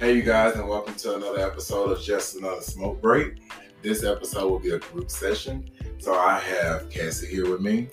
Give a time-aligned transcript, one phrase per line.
[0.00, 3.34] Hey, you guys, and welcome to another episode of Just Another Smoke Break.
[3.82, 5.68] This episode will be a group session.
[5.98, 7.90] So I have Cassie here with me,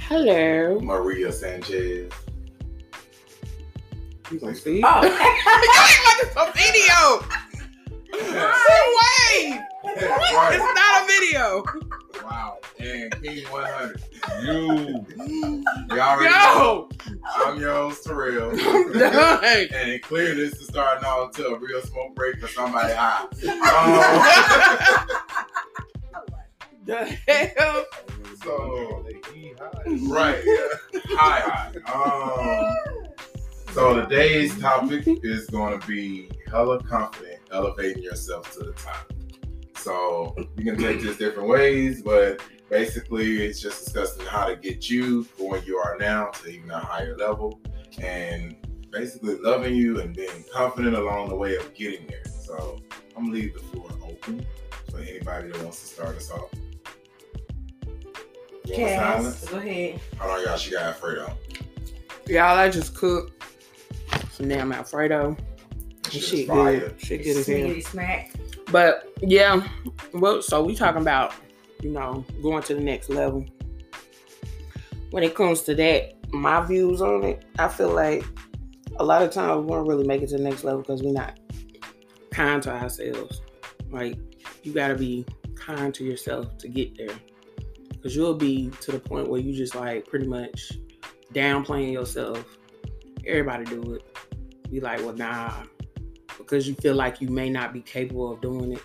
[0.00, 0.80] Hello.
[0.80, 2.10] Maria Sanchez.
[4.32, 4.82] You gonna see?
[4.82, 5.00] Oh.
[5.00, 7.24] like it's a video.
[8.32, 8.50] No
[8.98, 9.60] way.
[9.84, 10.50] right.
[10.54, 11.62] It's not a video.
[12.24, 12.58] Wow.
[12.84, 14.02] And King 100.
[14.42, 15.06] You.
[15.16, 16.88] You already know.
[17.08, 17.14] Yo.
[17.36, 18.54] I'm your host, Terrell.
[18.92, 19.68] Dang.
[19.72, 23.22] And clearly, this is starting off to a real smoke break for somebody high.
[23.22, 25.08] Um,
[26.84, 27.84] The hell.
[28.42, 29.06] so,
[30.06, 30.42] right.
[30.44, 31.00] Yeah.
[31.12, 31.72] Hi, hi.
[31.90, 33.08] Um,
[33.72, 39.10] so today's topic is going to be hella confident, elevating yourself to the top.
[39.76, 42.42] So you can take this different ways, but
[42.74, 46.68] basically it's just discussing how to get you from where you are now to even
[46.72, 47.60] a higher level,
[48.02, 48.56] and
[48.90, 52.24] basically loving you and being confident along the way of getting there.
[52.42, 52.80] So
[53.16, 54.44] I'm gonna leave the floor open
[54.90, 56.50] for anybody that wants to start us off.
[58.64, 59.40] You silence?
[59.40, 60.00] Cass, go ahead.
[60.18, 60.56] Hold on, y'all.
[60.56, 61.32] She got Alfredo.
[62.26, 63.40] Y'all, I just cooked
[64.32, 65.36] some damn Alfredo.
[66.02, 66.94] That Shit, shit is good.
[66.98, 67.56] Shit good as hell.
[67.56, 68.32] Smiggity smack.
[68.72, 69.64] But yeah,
[70.12, 71.34] well, so we talking about,
[71.82, 73.44] you know, going to the next level.
[75.10, 78.24] When it comes to that, my views on it, I feel like
[78.96, 81.12] a lot of times we won't really make it to the next level because we're
[81.12, 81.38] not
[82.30, 83.42] kind to ourselves.
[83.90, 84.18] Like
[84.62, 87.16] you gotta be kind to yourself to get there.
[88.02, 90.72] Cause you'll be to the point where you just like pretty much
[91.32, 92.44] downplaying yourself.
[93.26, 94.02] Everybody do it.
[94.70, 95.62] Be like, well, nah,
[96.36, 98.82] because you feel like you may not be capable of doing it.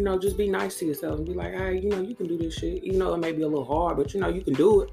[0.00, 2.26] You know, just be nice to yourself and be like, hey, you know, you can
[2.26, 2.82] do this shit.
[2.84, 4.90] Even though it may be a little hard, but you know, you can do it.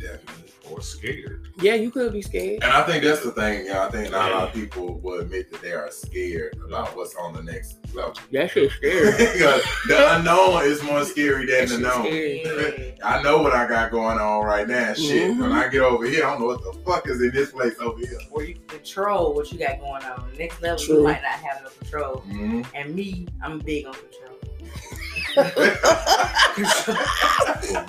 [0.00, 0.50] Definitely.
[0.68, 1.46] Or scared.
[1.60, 2.60] Yeah, you could be scared.
[2.64, 3.66] And I think that's the thing.
[3.66, 6.96] Yeah, I think not a lot of people will admit that they are scared about
[6.96, 8.14] what's on the next level.
[8.32, 9.12] That shit's scary.
[9.12, 12.94] Because the unknown is more scary than That the known.
[13.04, 14.92] I know what I got going on right now.
[14.94, 15.30] Shit.
[15.36, 15.40] Mhm.
[15.40, 17.74] When I get over here, I don't know what the fuck is in this place
[17.78, 18.18] over here.
[18.30, 20.28] Where you control what you got going on.
[20.32, 20.96] The Next level, True.
[20.98, 22.24] you might not have no control.
[22.28, 22.66] Mhm.
[22.74, 24.31] And me, I'm big on control.
[25.32, 25.42] For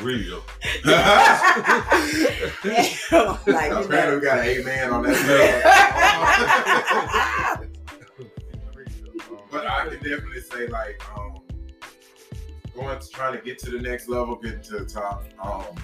[0.01, 0.41] real.
[0.85, 3.17] like, we
[4.21, 5.13] got an man on that.
[9.51, 11.41] But I can definitely say, like, um,
[12.73, 15.75] going to trying to get to the next level, getting to the top, um,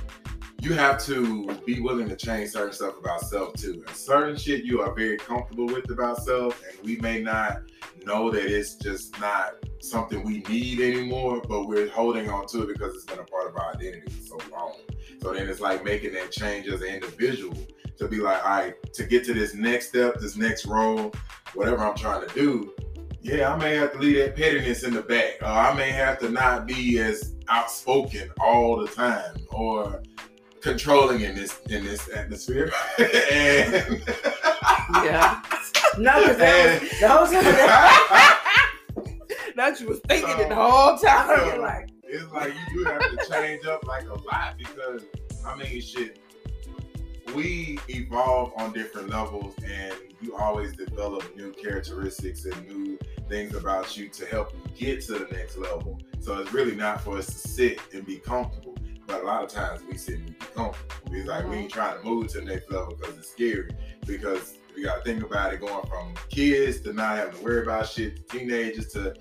[0.62, 3.84] you have to be willing to change certain stuff about self too.
[3.88, 7.62] And certain shit you are very comfortable with about self, and we may not
[8.06, 12.68] know that it's just not something we need anymore, but we're holding on to it
[12.68, 14.76] because it's been a part of our identity for so long.
[15.22, 17.58] So then it's like making that change as an individual
[17.98, 21.14] to be like, all right, to get to this next step, this next role,
[21.54, 22.74] whatever I'm trying to do,
[23.22, 25.42] yeah, I may have to leave that pettiness in the back.
[25.42, 30.02] Or I may have to not be as outspoken all the time or
[30.62, 32.72] controlling in this in this atmosphere.
[33.00, 34.02] and
[35.04, 35.42] yeah.
[35.98, 37.26] No, because that was, the whole
[38.18, 38.39] time.
[39.60, 41.28] That you was thinking it the whole time.
[41.28, 45.04] Was like, it's like you do have to change up like a lot because
[45.46, 46.18] I mean shit.
[47.36, 53.98] We evolve on different levels and you always develop new characteristics and new things about
[53.98, 56.00] you to help you get to the next level.
[56.22, 58.78] So it's really not for us to sit and be comfortable.
[59.08, 61.14] But a lot of times we sit and be comfortable.
[61.14, 61.60] It's like we uh-huh.
[61.64, 63.72] ain't trying to move to the next level because it's scary.
[64.08, 67.90] Because we gotta think about it going from kids to not having to worry about
[67.90, 69.14] shit to teenagers to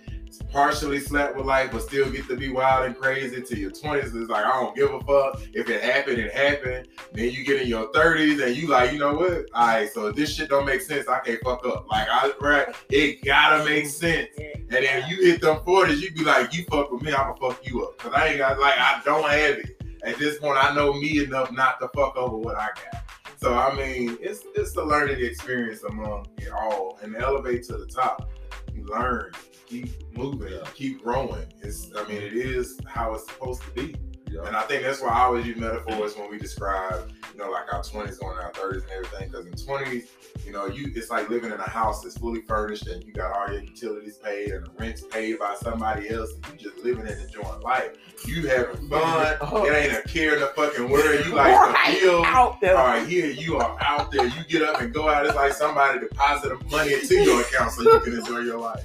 [0.51, 4.15] partially slept with life but still get to be wild and crazy to your 20s
[4.15, 5.41] it's like i don't give a fuck.
[5.53, 6.89] If it happened it happened.
[7.13, 9.47] Then you get in your 30s and you like you know what?
[9.55, 11.09] All right so this shit don't make sense.
[11.09, 11.87] I can't fuck up.
[11.91, 14.29] Like i right it gotta make sense.
[14.39, 17.67] And then you hit them 40s you be like you fuck with me i'ma fuck
[17.67, 17.99] you up.
[17.99, 19.83] Because i ain't got like i don't have it.
[20.05, 23.03] At this point i know me enough not to fuck over what i got.
[23.37, 26.99] So i mean it's it's a learning experience among it all.
[27.03, 28.31] And elevate to the top.
[28.75, 29.33] You learn
[29.69, 31.47] keep moving, keep growing.
[31.63, 33.95] It's, I mean, it is how it's supposed to be.
[34.47, 37.73] And I think that's why I always use metaphors when we describe, you know, like
[37.73, 39.31] our 20s going our 30s and everything.
[39.31, 40.05] Because in 20s,
[40.45, 43.33] you know, you it's like living in a house that's fully furnished and you got
[43.35, 47.07] all your utilities paid and the rent's paid by somebody else and you just living
[47.07, 47.93] and enjoying life.
[48.27, 49.37] You having fun.
[49.41, 49.65] Oh.
[49.65, 51.25] It ain't a care in the fucking world.
[51.27, 52.23] You like Right the feel.
[52.27, 52.77] out there.
[52.77, 54.27] All right, here you are out there.
[54.27, 55.25] You get up and go out.
[55.25, 58.85] It's like somebody deposited money into your account so you can enjoy your life.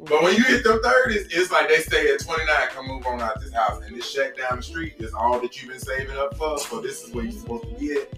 [0.00, 3.20] But when you hit them 30s, it's like they stay at 29, come move on
[3.20, 3.82] out this house.
[3.84, 6.58] And this shack down the street is all that you've been saving up for.
[6.58, 8.12] So this is where you're supposed to be at.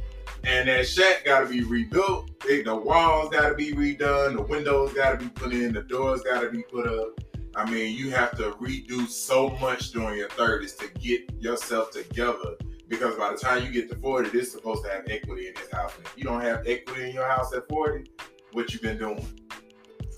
[0.45, 2.31] And that shack gotta be rebuilt.
[2.47, 5.83] it, the walls got to be redone, the windows got to be put in, the
[5.83, 7.21] doors got to be put up.
[7.55, 12.57] I mean, you have to redo so much during your 30s to get yourself together.
[12.89, 15.55] Because by the time you get to 40, this is supposed to have equity in
[15.55, 15.93] this house.
[15.97, 18.11] And if you don't have equity in your house at 40,
[18.53, 19.27] what you been doing?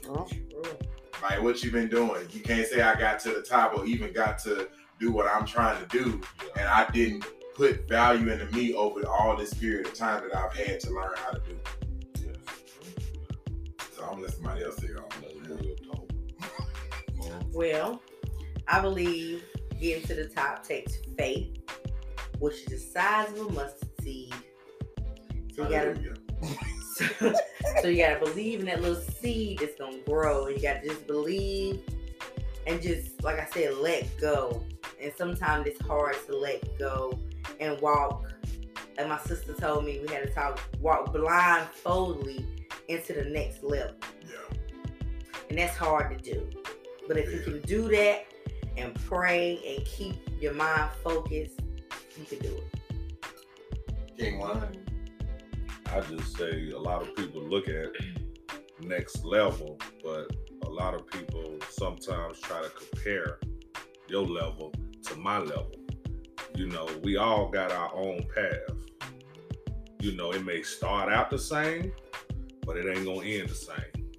[0.09, 0.27] Oh,
[1.23, 2.27] Like what you've been doing?
[2.33, 5.47] You can't say I got to the top or even got to do what I'm
[5.47, 6.21] trying to do,
[6.57, 7.25] and I didn't
[7.55, 11.13] put value into me over all this period of time that I've had to learn
[11.17, 11.59] how to do.
[13.95, 14.99] So I'm gonna let somebody else say it.
[17.53, 18.03] Well,
[18.67, 19.45] I believe
[19.79, 21.59] getting to the top takes faith,
[22.39, 24.35] which is the size of a mustard seed.
[25.55, 26.15] So you gotta,
[27.81, 31.07] So you gotta believe in that little seed that's gonna grow, and you gotta just
[31.07, 31.83] believe
[32.67, 34.63] and just, like I said, let go.
[35.01, 37.19] And sometimes it's hard to let go
[37.61, 38.33] and walk.
[38.99, 42.47] And my sister told me, we had to talk, walk blindfoldly
[42.89, 43.95] into the next level.
[44.23, 44.57] Yeah.
[45.49, 46.49] And that's hard to do.
[47.09, 48.27] But if you can do that
[48.77, 51.61] and pray and keep your mind focused,
[52.17, 53.27] you can do it.
[54.17, 54.82] King One.
[55.93, 57.91] I just say a lot of people look at
[58.81, 63.39] next level, but a lot of people sometimes try to compare
[64.09, 64.73] your level
[65.03, 65.75] to my level.
[66.55, 69.11] You know, we all got our own path.
[70.01, 71.93] You know, it may start out the same,
[72.65, 73.77] but it ain't gonna end the same.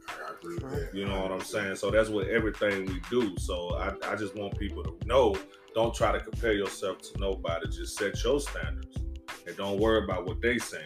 [0.08, 0.88] I agree.
[0.94, 1.78] You know what I'm saying?
[1.78, 3.36] So that's what everything we do.
[3.40, 5.36] So I, I just want people to know
[5.74, 7.68] don't try to compare yourself to nobody.
[7.68, 8.96] Just set your standards
[9.48, 10.84] and don't worry about what they saying.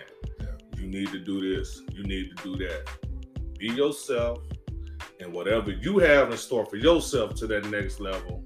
[0.77, 1.81] You need to do this.
[1.91, 2.87] You need to do that.
[3.57, 4.39] Be yourself
[5.19, 8.43] and whatever you have in store for yourself to that next level,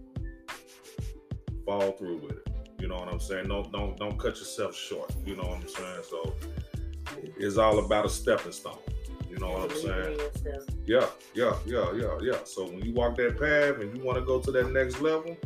[1.65, 2.47] follow through with it.
[2.79, 3.47] You know what I'm saying?
[3.47, 5.13] Don't don't don't cut yourself short.
[5.25, 6.03] You know what I'm saying?
[6.09, 6.33] So
[7.37, 8.79] it's all about a stepping stone.
[9.29, 10.19] You know what I'm saying?
[10.85, 12.37] Yeah, yeah, yeah, yeah, yeah.
[12.43, 15.37] So when you walk that path and you want to go to that next level,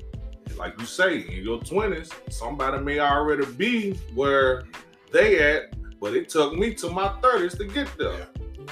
[0.57, 4.63] like you say, in your twenties, somebody may already be where
[5.11, 5.75] they at,
[6.05, 8.13] but it took me to my thirties to get there.
[8.13, 8.65] Yeah.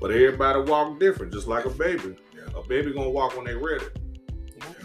[0.00, 2.16] But everybody walk different, just like a baby.
[2.34, 2.48] Yeah.
[2.58, 3.84] A baby gonna walk when they ready.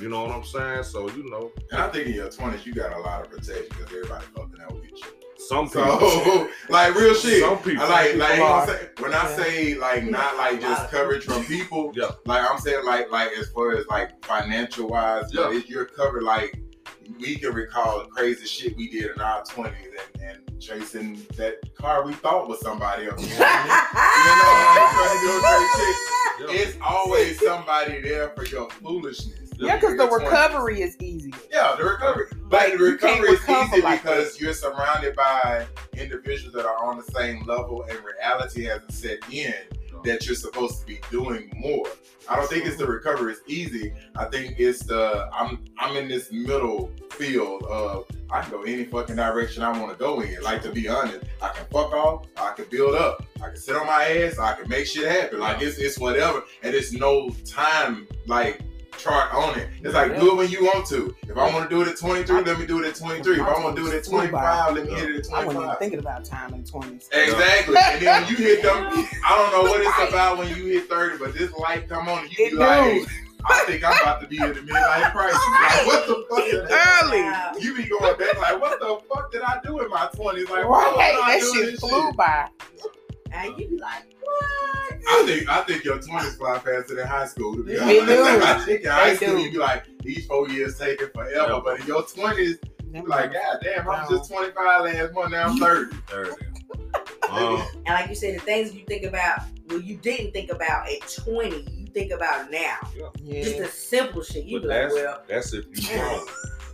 [0.01, 0.83] You know what I'm saying?
[0.83, 3.67] So you know, And I think in your 20s, you got a lot of protection
[3.69, 4.97] because everybody fucking out with you.
[5.37, 7.41] some people, So, like real shit.
[7.41, 11.23] some people, I like, like, People say, when I say like not like just coverage
[11.23, 12.11] from people, Yeah.
[12.25, 15.57] like I'm saying like like as far as like financial wise, but Yeah.
[15.57, 16.51] if you're covered like
[17.19, 21.55] we can recall the crazy shit we did in our twenties and, and chasing that
[21.75, 23.21] car we thought was somebody else.
[23.21, 24.07] You know I mean?
[24.17, 25.97] You know, trying to do crazy shit.
[26.39, 26.67] Yeah.
[26.67, 29.49] It's always somebody there for your foolishness.
[29.59, 30.23] Yeah, because the Your 20s.
[30.25, 31.33] recovery is easy.
[31.51, 32.25] Yeah, the recovery.
[32.31, 35.65] But But the recovery is easy like because you're surrounded by
[35.95, 39.53] individuals that are on the same level and reality hasn't set in
[40.07, 41.85] that you're supposed to be doing more.
[42.29, 43.93] I don't think it's the recovery is easy.
[44.15, 48.83] I think it's the I'm I'm in this middle field of I can go any
[48.83, 50.41] fucking direction I want to go in.
[50.41, 53.75] Like to be honest, I can fuck off, I can build up, I can sit
[53.75, 55.39] on my ass, I can make shit happen.
[55.39, 58.61] Like it's it's whatever, and it's no time like
[58.97, 59.69] chart on it.
[59.83, 61.15] It's like do it when you want to.
[61.23, 63.35] If I want to do it at 23, let me do it at 23.
[63.35, 65.51] If I want to do it at 25, let me hit it at I wasn't
[65.51, 65.79] even 25.
[65.79, 67.09] thinking about time in twenties.
[67.11, 67.75] Exactly.
[67.87, 68.75] And then when you hit them,
[69.25, 72.23] I don't know what it's about when you hit 30, but this light come on
[72.23, 73.07] and you It be like.
[73.49, 75.39] I think I'm about to be in the midlife crisis.
[75.39, 77.21] Like, what the fuck did Early.
[77.21, 77.51] Wow.
[77.59, 80.49] You be going back like, what the fuck did I do in my 20s?
[80.49, 82.17] Like, why was I that doing shit this flew shit?
[82.17, 82.47] by.
[83.31, 84.95] And you be like, what?
[85.09, 87.55] I think I think your 20s fly faster than high school.
[87.55, 88.23] To be They honest, do.
[88.43, 89.41] I think in high They school do.
[89.43, 91.61] you be like, these four years taking forever, Yeah.
[91.63, 92.57] but in your 20s, you
[92.91, 95.95] be like, God damn, I was just 25 last month, now I'm 30.
[96.07, 96.31] 30.
[97.29, 100.87] Um, And like you said, the things you think about, well, you didn't think about
[100.89, 102.77] at 20, you think about now.
[102.93, 103.63] Just Yeah.
[103.63, 104.45] the simple shit.
[104.45, 106.25] You but be like, that's well, that's if you grow.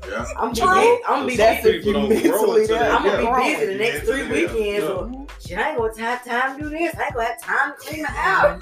[0.07, 0.25] Yeah.
[0.37, 0.67] I'm True.
[0.67, 1.77] I'm gonna be, That's busy.
[1.77, 2.91] if you People don't grow mentally into there.
[2.91, 3.37] I'm gonna Yeah.
[3.39, 4.31] be busy the next three Yeah.
[4.31, 4.83] weekends.
[4.83, 4.89] Yeah.
[4.89, 6.95] Or, shit, I ain't gonna have time to do this.
[6.95, 8.15] I ain't gonna have time to clean the mm-hmm.
[8.15, 8.61] house.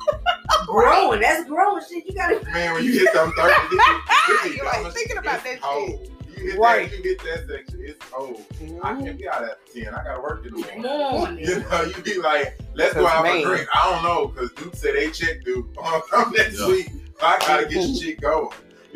[0.67, 2.05] growing, that's growing shit.
[2.05, 2.43] You gotta.
[2.51, 5.43] Man, when you hit them 30, it be- it be You're like thinking about It's
[5.43, 6.11] that cold.
[6.37, 6.89] You hit Right.
[6.89, 8.43] that, you hit that section, it's cold.
[8.51, 9.03] I mm-hmm.
[9.05, 9.93] can't be out at 10.
[9.93, 11.37] I gotta work in the morning.
[11.47, 13.43] You know, you be like, let's go Cause out man.
[13.43, 13.69] for a drink.
[13.73, 16.89] I don't know, because Duke said they check Duke on next week.
[17.21, 18.49] I gotta get your shit going.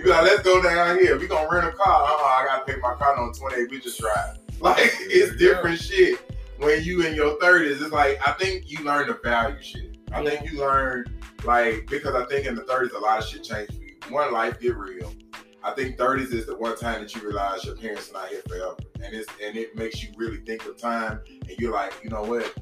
[0.05, 1.17] You like, let's go down here.
[1.17, 2.03] We gonna rent a car.
[2.03, 3.71] Uh-uh, I gotta pay my car on 28.
[3.71, 4.37] We just drive.
[4.61, 6.17] Like, it's different shit.
[6.59, 9.97] When you in your 30s, it's like, I think you learn to value shit.
[10.13, 11.05] I think you learn,
[11.43, 13.95] like, because I think in the 30s, a lot of shit changed for you.
[14.09, 15.13] One, life get real.
[15.61, 18.43] I think 30s is the one time that you realize your parents are not here
[18.47, 18.77] forever.
[19.03, 22.23] And it's and it makes you really think of time and you're like, you know
[22.23, 22.55] what?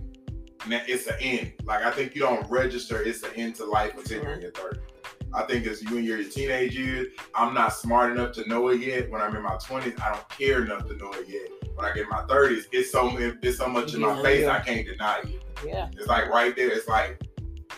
[0.68, 1.54] na- it's an end.
[1.64, 3.02] Like I think you don't register.
[3.02, 4.80] It's an end to life until you're in your 30s.
[5.36, 7.08] I think it's you and your teenage years.
[7.36, 9.10] I'm not smart enough to know it yet.
[9.10, 11.50] When I'm in my 20s, I don't care enough to know it yet.
[11.76, 14.52] When I get in my 30s, it's so it's so much in my face yeah.
[14.52, 15.42] I can't deny it.
[15.66, 15.88] Yeah.
[15.98, 16.70] It's like right there.
[16.70, 17.20] It's like,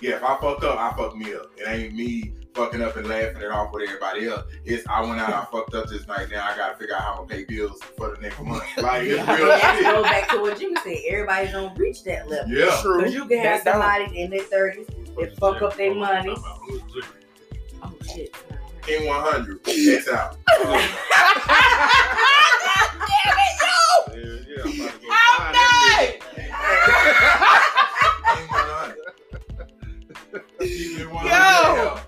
[0.02, 1.52] yeah, if I fuck up, I fuck me up.
[1.58, 4.44] It ain't me fucking up and laughing it off with everybody else.
[4.66, 6.28] It's I went out, I fucked up this night.
[6.32, 8.64] Now I gotta figure out how I'm gonna pay bills for the next month.
[8.78, 9.36] Like it's Yeah.
[9.36, 9.84] real that shit.
[9.86, 10.98] goes back to what you said.
[11.10, 12.52] Everybody don't reach that level.
[12.54, 12.78] Yeah.
[12.82, 12.98] True.
[13.00, 13.82] Because you can have That don't.
[13.82, 16.36] somebody in their thirties that fuck up their money.
[17.90, 18.30] Who's Jimmy?
[18.34, 18.56] Oh shit.
[18.82, 19.60] King 100.
[19.66, 20.38] It's out.
[20.48, 20.74] Damn
[23.40, 23.78] it, yo!
[24.14, 26.12] Yeah, yeah, I'm about to go How find that
[28.36, 28.96] King 100.
[30.60, 31.30] Keep it 100.
[31.32, 32.06] Yo.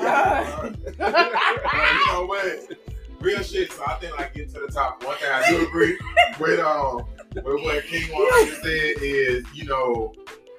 [0.00, 0.76] God.
[0.98, 2.78] you know what?
[3.20, 3.72] Real shit.
[3.72, 5.04] So I think like getting to the top.
[5.04, 5.98] One thing I do agree
[6.40, 10.12] with um with what King 100 said is, you know,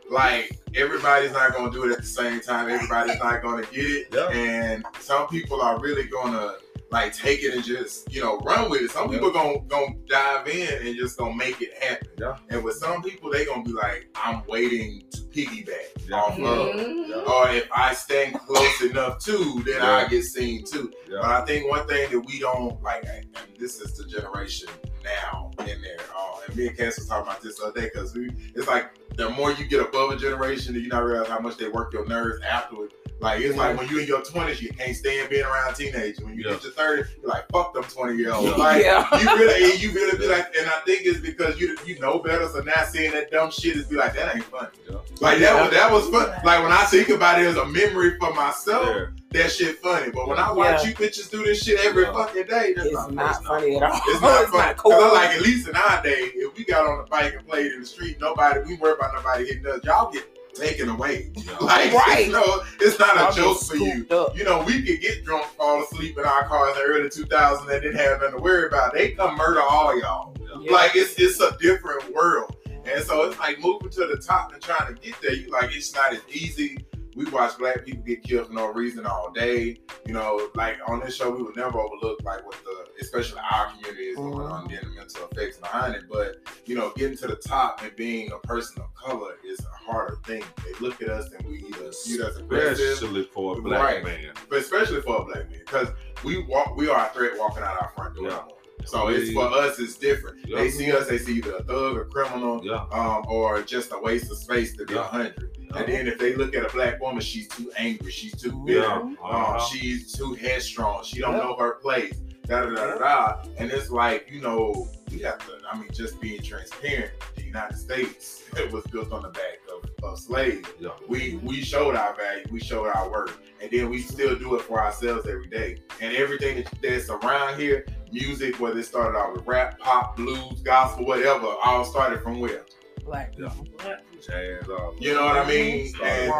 [0.10, 2.70] like everybody's not gonna do it at the same time.
[2.70, 4.08] Everybody's not gonna get it.
[4.14, 4.30] Yeah.
[4.30, 6.56] And some people are really gonna
[6.94, 8.92] like take it and just, you know, run with it.
[8.92, 9.18] Some Yeah.
[9.18, 12.08] people gonna gonna dive in and just gonna make it happen.
[12.18, 12.38] Yeah.
[12.50, 16.16] And with some people, they gonna be like, I'm waiting to piggyback Yeah.
[16.18, 16.76] off of.
[16.76, 17.10] Mhm.
[17.10, 17.16] Yeah.
[17.18, 20.92] Or if I stand close enough too, then I get seen too.
[21.10, 23.26] But I think one thing that we don't like, and
[23.60, 24.70] this is the generation
[25.04, 25.98] now in there.
[26.16, 28.68] Uh, and me and Cass was talking about this the other day because we, it's
[28.68, 31.92] like the more you get above a generation, you not realize how much they work
[31.94, 32.94] your nerves afterward.
[33.24, 36.20] Like it's like when you in your twenties, you can't stand being around teenagers.
[36.20, 36.52] When you Yeah.
[36.52, 38.58] get to thirty, you're like, fuck them twenty year olds.
[38.58, 39.08] Like Yeah.
[39.20, 42.48] you really, you really be like, and I think it's because you you know better.
[42.50, 44.68] So now seeing that dumb shit is be like, that ain't funny.
[44.90, 44.98] Yeah.
[45.22, 46.30] Like that was that was fun.
[46.44, 49.06] Like when I think about it as a memory for myself, Yeah.
[49.32, 50.12] that shit funny.
[50.12, 50.90] But when I watch Yeah.
[50.90, 52.14] you bitches do this shit every Yeah.
[52.14, 54.02] fucking day, that's It's not, not funny at all.
[54.08, 54.58] It's not funny.
[54.58, 54.92] not cool.
[54.92, 57.48] 'Cause I like at least in our day, if we got on the bike and
[57.48, 59.80] played in the street, nobody we worry about nobody hitting us.
[59.86, 61.32] Y'all get taken away.
[61.36, 61.58] Yeah.
[61.60, 62.26] Like Right.
[62.28, 64.06] you know, it's not Y'all a joke for you.
[64.12, 64.38] up.
[64.38, 67.62] You know, we could get drunk, fall asleep in our car in the early 2000s
[67.72, 68.94] and didn't have nothing to worry about.
[68.94, 70.36] They come murder all y'all.
[70.62, 70.72] Yeah.
[70.72, 72.56] Like it's it's a different world.
[72.86, 75.34] And so it's like moving to the top and trying to get there.
[75.34, 76.78] You like it's not as easy.
[77.16, 79.78] We watch black people get killed for no reason all day.
[80.06, 83.68] You know, like on this show, we would never overlook like what the, especially our
[83.72, 84.52] community is going mm-hmm.
[84.52, 86.04] on, and the mental effects behind it.
[86.10, 89.92] But you know, getting to the top and being a person of color is a
[89.92, 90.44] harder thing.
[90.64, 93.82] They look at us and we either view us as aggressive, Especially for a black
[93.82, 94.04] Right.
[94.04, 94.34] man.
[94.50, 95.90] but especially for a black man, because
[96.24, 98.30] we walk, we are a threat walking out our front door.
[98.30, 98.44] Yeah.
[98.86, 100.40] So it's for us, it's different.
[100.46, 100.58] Yeah.
[100.60, 102.86] They see us, they see either a thug, a criminal, Yeah.
[102.92, 105.04] um, or just a waste of space to be a Yeah.
[105.08, 105.58] hundred.
[105.58, 105.78] Yeah.
[105.80, 108.80] And then if they look at a black woman, she's too angry, she's too bitter,
[108.82, 108.94] Yeah.
[109.00, 109.60] um, Uh-huh.
[109.68, 111.40] she's too headstrong, she don't Yeah.
[111.44, 112.14] know her place.
[112.46, 113.44] Da, da, da, da, da.
[113.58, 117.78] And it's like, you know, we have to, I mean, just being transparent, the United
[117.78, 120.68] States it was built on the back of, of slaves.
[120.80, 120.90] Yeah.
[121.08, 124.62] We we showed our value, we showed our worth, and then we still do it
[124.64, 125.78] for ourselves every day.
[126.02, 131.06] And everything that's around here, music, whether it started out with rap, pop, blues, gospel,
[131.06, 132.66] whatever, all started from where?
[133.06, 133.50] Black Yeah.
[133.50, 133.80] people.
[134.26, 135.94] Jazz, all You know what I mean?
[136.02, 136.32] And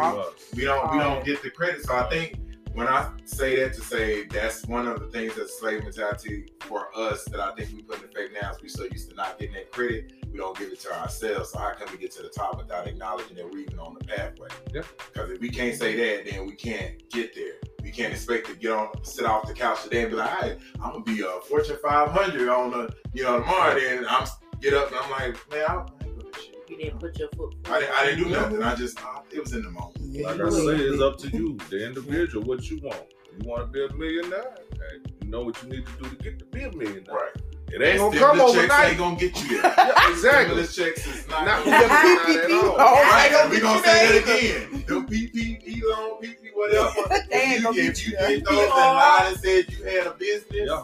[0.56, 1.84] we don't we don't get the credit.
[1.84, 2.38] So I think
[2.74, 6.88] when I say that to say that's one of the things that slave mentality for
[6.96, 9.38] us that I think we put in effect now is we so used to not
[9.38, 11.52] getting that credit, we don't give it to ourselves.
[11.52, 14.04] So how can we get to the top without acknowledging that we're even on the
[14.04, 14.48] pathway?
[14.72, 14.82] Yeah.
[15.12, 17.54] Because if we can't say that, then we can't get there.
[17.80, 20.58] We can't expect to get on, sit off the couch today and be like, "Hey,
[20.82, 24.26] I'm gonna be a Fortune 500 on the, you know, tomorrow." Then I'm
[24.60, 25.86] get up and I'm like, "Man, I,
[26.68, 27.54] You didn't put your foot.
[27.66, 28.62] I, didn't- I didn't do nothing.
[28.62, 29.96] I just, I, it was in the moment.
[30.22, 33.02] Like I say, it's up to you, the individual, what you want.
[33.38, 34.54] You want to be a millionaire?
[34.74, 37.14] Hey, you know what you need to do to get to be a millionaire.
[37.14, 37.30] Right.
[37.72, 38.88] It ain't gonna Stimulus come checks overnight.
[38.90, 39.74] ain't gonna get you there.
[39.76, 40.64] Yeah, exactly.
[40.64, 41.44] Stimulus checks is not.
[41.46, 42.48] Not gonna the get you PPP.
[42.48, 42.76] there.
[42.78, 44.84] Right, they gonna we gonna say that again.
[44.86, 47.24] The PPP loan, PP, whatever.
[47.30, 48.28] They if you, get if you you there.
[48.28, 50.82] did those and lied and said you had a business, Yeah.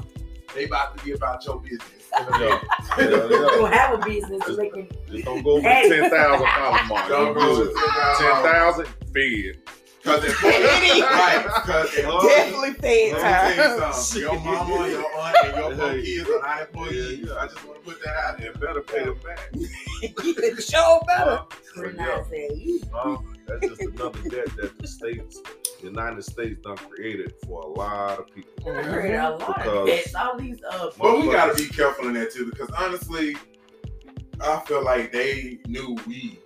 [0.55, 2.00] they about to be about your business.
[2.19, 2.61] Yeah.
[2.99, 3.29] Yeah, You yeah.
[3.29, 4.93] don't have a business to make it.
[5.11, 7.09] Just don't go over ten thousand dollar mark.
[7.09, 7.75] Don't Don't go go with
[8.19, 9.59] ten thousand fed.
[10.03, 11.45] Cause it's right.
[11.67, 13.93] Cause it, Definitely fed Let me tell you time.
[13.93, 14.23] something.
[14.23, 17.19] Your mama, your aunt, and your four kids are not employees.
[17.21, 17.35] Yeah, yeah.
[17.39, 18.53] I just want to put that out there.
[18.55, 20.59] Better pay them back.
[20.61, 21.43] Show better.
[21.77, 23.17] We're Yeah.
[23.51, 23.79] Not saying you.
[23.79, 25.41] That's just another debt that the states,
[25.81, 28.53] the United States, done created for a lot of people.
[28.71, 30.15] I heard a lot of Because- this.
[30.15, 30.91] All these uh.
[30.99, 33.37] But we gotta be careful in that too, because honestly,
[34.41, 36.39] I feel like they knew we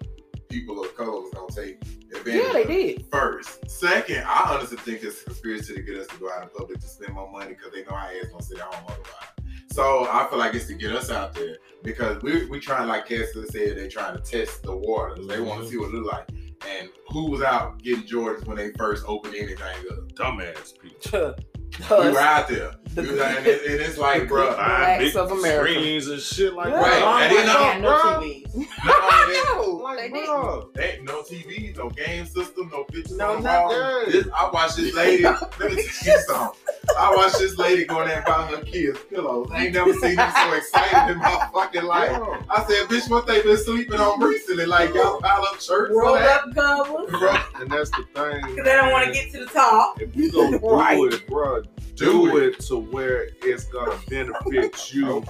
[0.49, 1.81] people of color was gonna take
[2.17, 2.43] advantage.
[2.47, 3.07] Yeah, they did.
[3.11, 6.49] First, second, I honestly think it's a conspiracy to get us to go out in
[6.51, 9.31] public to spend more money because they know our ass gonna sit at home otherwise.
[9.73, 13.07] So I feel like it's to get us out there because we we trying like
[13.07, 15.27] Kessler said they trying to test the waters.
[15.27, 15.71] They want to Mhm.
[15.71, 16.29] see what it look like.
[16.69, 19.59] And who was out getting Jordans when they first opened anything
[19.91, 20.13] up?
[20.15, 21.35] Dumbass people.
[21.91, 22.73] We were out there.
[22.95, 25.73] The- We was and, it- and it's like, bro, The blacks big of America.
[25.73, 26.81] screens and shit like Yeah.
[26.81, 27.03] Right.
[27.03, 28.23] Long And way then, uh, no bruh.
[28.23, 28.67] TVs.
[28.85, 30.71] not only that, No, Like, they bro.
[30.75, 34.13] They ain't no TV, no game system, no pictures No, on the nothing.
[34.13, 35.23] This, I watched this lady.
[35.25, 36.61] let me tell you something.
[36.99, 39.49] I watched this lady go there and buy her kids pillows.
[39.53, 42.11] I ain't never seen them so excited in my fucking life.
[42.13, 42.43] Yeah.
[42.51, 44.67] I said, bitch, what they been sleeping on recently?
[44.67, 46.43] Like y'all pile up shirts for Rolled that?
[46.49, 47.11] up covers.
[47.11, 48.41] Bro, And that's the thing.
[48.43, 50.01] Because they don't want to get to the top.
[50.01, 50.99] If you gonna do Right.
[51.13, 51.63] it, bro,
[51.95, 55.23] Do do it to where it's gonna benefit you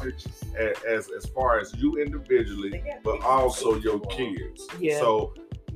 [0.58, 4.66] as, as as far as you individually, but also your kids.
[4.80, 4.98] Yeah.
[4.98, 5.34] So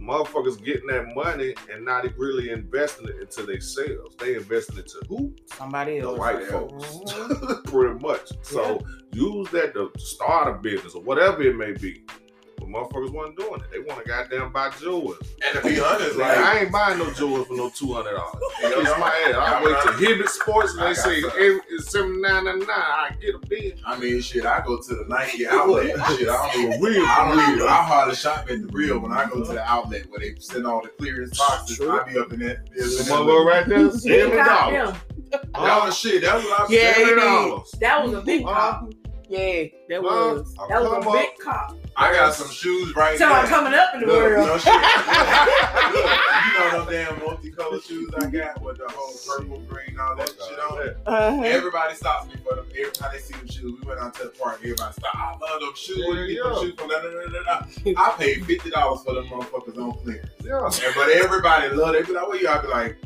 [0.08, 4.16] motherfuckers getting that money and not really investing it into themselves.
[4.16, 5.34] They investing it to who?
[5.46, 6.04] Somebody else.
[6.04, 6.18] The else.
[6.18, 6.50] white yeah.
[6.50, 6.84] folks.
[6.84, 7.64] Mhm.
[7.70, 8.32] Pretty much.
[8.42, 8.80] So
[9.12, 12.04] use that to start a business or whatever it may be.
[12.70, 13.70] But motherfuckers wasn't doing it.
[13.70, 15.16] They want to goddamn buy jewels.
[15.44, 18.14] And to be honest, Like, like, I ain't buying no jewels for no two hundred
[18.16, 18.42] dollars.
[18.62, 19.34] you know, Kiss my ass.
[19.34, 21.30] I wait to Hibbett Sports and they got say some.
[21.30, 22.76] every- it's seventy nine ninety nine.
[22.78, 23.80] I get a bid.
[23.86, 25.86] I mean, shit, I go to the Nike outlet.
[26.16, 27.68] shit, I don't even For real, I for don't even.
[27.68, 30.66] I hardly shop at the real when I go to the outlet where they send
[30.66, 31.76] all the clearance boxes.
[31.78, 32.00] True.
[32.00, 32.66] I be up in that.
[32.74, 34.92] The in that- motherfucker right there, He seventy got dollars.
[34.92, 35.00] them.
[35.54, 36.22] That was shit.
[36.22, 37.06] That was what I was Yeah, saying.
[37.08, 37.20] he did.
[37.20, 37.70] dollars.
[37.80, 38.90] That was a big Uh, cop.
[39.28, 40.54] Yeah, that Uh, was.
[40.70, 41.12] That was a up.
[41.12, 41.76] big cop.
[41.96, 43.28] I got some shoes right now.
[43.28, 44.46] So I'm coming up in the Look, world.
[44.46, 44.72] no shit.
[44.72, 46.04] Look,
[46.46, 50.28] you know them damn multicolored shoes I got with the whole purple, green, all that
[50.28, 50.96] shit on it.
[51.06, 51.42] Uh-huh.
[51.44, 52.66] Everybody stops me for them.
[52.78, 54.60] Every time they see them shoes, we went out to the park.
[54.62, 55.14] Everybody stop.
[55.14, 55.98] I love them shoes.
[56.06, 56.88] Where you get them shoes from?
[56.88, 57.92] Da, da, da, da, da.
[57.96, 60.30] I paid fifty dollars for them motherfuckers on clearance.
[60.44, 62.06] Yeah, And, but everybody love it.
[62.06, 62.96] They be like, "What you?" I be like,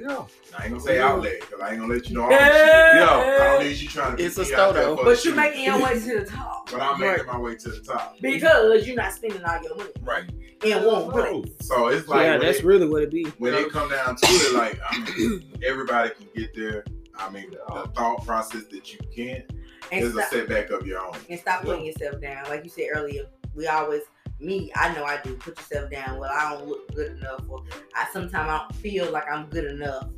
[0.00, 0.24] yeah.
[0.58, 2.46] I ain't gonna say outlet because I ain't gonna let you know all Yeah.
[2.46, 3.00] shit.
[3.00, 3.38] Yeah.
[3.40, 5.36] I don't need you trying to It's beat a me out there But you're shoes.
[5.36, 8.16] making your way to the top But I'm making my way to the top.
[8.20, 10.30] because you're not spending all your money Right.
[10.64, 11.10] in one No.
[11.10, 11.52] place.
[11.62, 13.24] So it's like yeah, that's it- really what it be.
[13.38, 16.84] when it come down to it, like I mean, everybody can get there.
[17.18, 19.44] I mean, the thought process that you can't
[19.92, 21.14] And is a setback of your own.
[21.28, 22.44] and stop putting yourself down.
[22.48, 24.02] Like you said earlier, we always
[24.40, 26.18] me, I know I do, put yourself down.
[26.18, 27.62] Well, I don't look good enough or
[27.94, 30.08] I sometimes I don't feel like I'm good enough.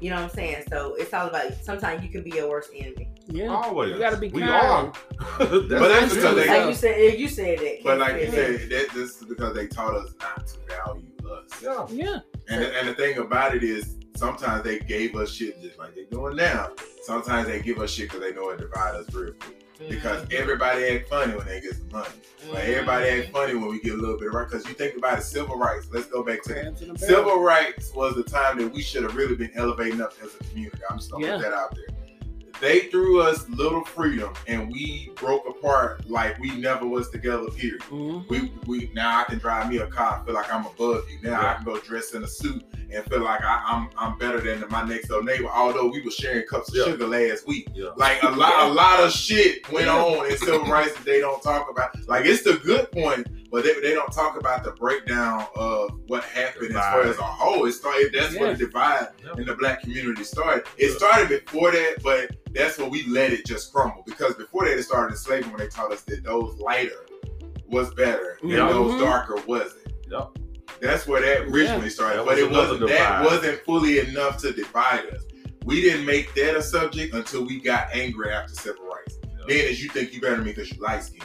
[0.00, 0.64] You know what I'm saying?
[0.68, 3.08] So it's all about sometimes you can be your worst enemy.
[3.26, 3.48] Yeah.
[3.48, 3.92] Always.
[3.92, 4.52] You gotta be we kind.
[4.52, 4.92] are.
[5.38, 7.78] But that's because they- Like you said you said that.
[7.84, 11.62] But like you said, that this is because they taught us not to value us.
[11.62, 11.86] Yeah.
[11.90, 12.18] Yeah.
[12.48, 15.94] And the, and the thing about it is, sometimes they gave us shit just like
[15.94, 16.70] they're doing now.
[17.04, 19.63] Sometimes they give us shit because they know it divide us real quick.
[19.88, 20.34] Because Mhm.
[20.34, 22.08] everybody act funny when they get some money.
[22.52, 24.48] Like everybody act funny when we get a little bit of right.
[24.48, 25.86] Because you think about it, civil rights.
[25.92, 26.62] Let's go back to that.
[26.62, 27.08] Crabs in a barrel.
[27.16, 30.44] Civil rights was the time that we should have really been elevating up as a
[30.44, 30.78] community.
[30.88, 31.36] I'm just gonna Yeah.
[31.36, 31.86] put that out there.
[32.60, 37.46] They threw us little freedom, and we broke apart like we never was together.
[37.50, 37.80] Period.
[37.90, 38.28] Mhm.
[38.28, 41.18] We we now I can drive me a car, and feel like I'm above you.
[41.22, 42.62] Now I can go dress in a suit
[42.92, 45.48] and feel like I, I'm I'm better than my next door neighbor.
[45.48, 46.84] Although we were sharing cups of Yeah.
[46.84, 47.90] sugar last week, Yeah.
[47.96, 50.02] like a lot a lot of shit went Yeah.
[50.02, 51.90] on in civil rights that they don't talk about.
[52.08, 56.22] Like it's the good point, but they, they don't talk about the breakdown of what
[56.24, 57.66] happened as far as a whole.
[57.66, 58.12] It started.
[58.14, 59.32] That's where the divide Yeah.
[59.38, 60.64] in the black community started.
[60.78, 60.96] It Yeah.
[60.96, 64.02] started before that, but that's where we let it just crumble.
[64.06, 67.06] Because before they it started in slavery when they taught us that those lighter
[67.66, 68.68] was better and Yeah.
[68.68, 69.00] those Mhm.
[69.00, 69.92] darker wasn't.
[70.08, 70.26] Yeah.
[70.80, 72.18] That's where that originally started.
[72.18, 75.22] That but was it wasn't another that wasn't fully enough to divide us.
[75.64, 79.18] We didn't make that a subject until we got angry after civil rights.
[79.22, 79.44] Yeah.
[79.48, 81.24] Then is you think you better than me because you light skinned.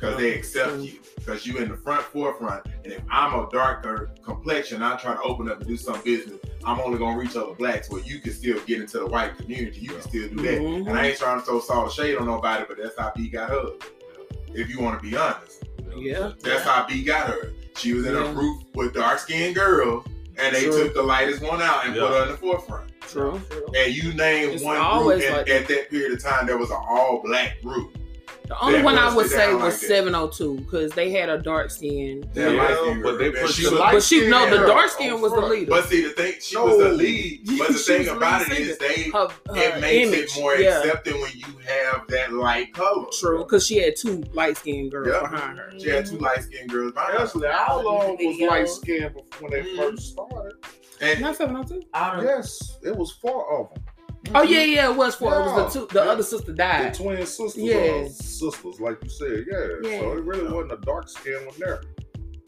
[0.00, 0.98] Because they accept you.
[1.16, 2.64] Because you in the front forefront.
[2.84, 6.38] And if I'm a darker complexion, I try to open up and do some business.
[6.64, 9.80] I'm only gonna reach other blacks where you can still get into the white community.
[9.80, 10.58] You can still do that.
[10.60, 10.88] Mhm.
[10.88, 13.28] And I ain't trying to throw salt or shade on nobody, but that's how B
[13.28, 13.66] got her.
[14.54, 15.64] If you want to be honest.
[15.94, 16.32] Yeah.
[16.42, 17.52] That's how B got her.
[17.76, 18.30] She was in Yeah.
[18.30, 20.06] a group with dark skinned girls,
[20.38, 20.84] and they True.
[20.84, 22.06] took the lightest one out and Yeah.
[22.06, 22.90] put her in the forefront.
[23.02, 23.40] True.
[23.76, 26.78] And you name one group, always and at that period of time, there was an
[26.88, 27.96] all black group.
[28.50, 31.70] The only That one I would say was like 702 because they had a dark
[31.70, 32.28] skin.
[32.34, 34.90] That Yeah, light-skinned but they put she the was light- But she no, the dark
[34.90, 35.52] skin on was the front.
[35.52, 35.70] leader.
[35.70, 36.64] But see, the thing, she No.
[36.64, 37.42] was the lead.
[37.46, 40.36] But the thing was the about lead it is, they Her, her it makes image,
[40.36, 43.06] it more yeah, accepting when you have that light color.
[43.20, 43.38] true.
[43.38, 45.30] Because she had two light skinned girls Yeah.
[45.30, 45.72] behind her.
[45.78, 47.24] She had two light skinned girls behind her.
[47.26, 48.48] Actually, our long was Videos.
[48.50, 49.76] light skinned when they Mhm.
[49.76, 50.54] first started.
[51.00, 51.82] And Not 702.
[51.94, 53.84] All them- Yes, it was four of them.
[54.34, 55.34] Oh yeah, yeah, it was four.
[55.34, 55.86] It was the two.
[55.92, 56.10] The Yeah.
[56.12, 56.94] other sister died.
[56.94, 58.08] The twin sisters, Yeah.
[58.08, 59.66] sisters, like you said, yeah.
[59.90, 60.00] Yeah.
[60.00, 61.82] So it really wasn't a dark skin one there.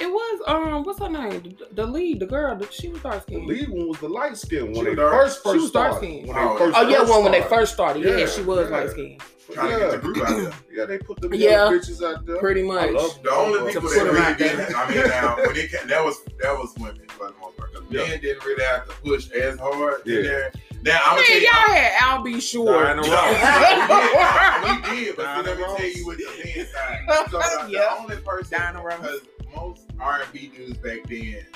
[0.01, 1.43] It was um, what's her name?
[1.59, 4.37] The, the lead, the girl, the, she was dark The lead one was the light
[4.37, 6.07] skin She when they was dark- first she first was dark started.
[6.09, 6.27] skinned.
[6.29, 8.05] When they Oh, first Oh yeah, first one when they first started.
[8.05, 8.77] Yeah, Yeah, she was yeah.
[8.77, 9.21] light skinned.
[9.53, 10.53] Trying to get the group out there.
[10.73, 11.57] Yeah, they put the Yeah.
[11.71, 12.39] bitches out there.
[12.39, 12.91] Pretty I much.
[12.93, 14.57] love The only people that them really out there.
[14.57, 17.57] didn't, I mean, now when it came, that was that was women for the most
[17.57, 17.73] part.
[17.75, 18.01] 'cause Yeah.
[18.07, 20.49] Men didn't really have to push as hard Yeah.
[20.83, 20.95] In there.
[20.95, 22.41] Now I'm gonna tell you, y'all had Al B.
[22.41, 22.83] Sure.
[22.83, 24.91] Diana No, Ross.
[24.93, 25.77] we did, but see, Diana let me Ross.
[25.79, 27.27] tell you what the men side.
[27.31, 27.79] So the, Yeah.
[27.81, 28.99] the only person, Diana Ross.
[29.01, 29.21] because
[29.55, 31.47] most R&B dudes back then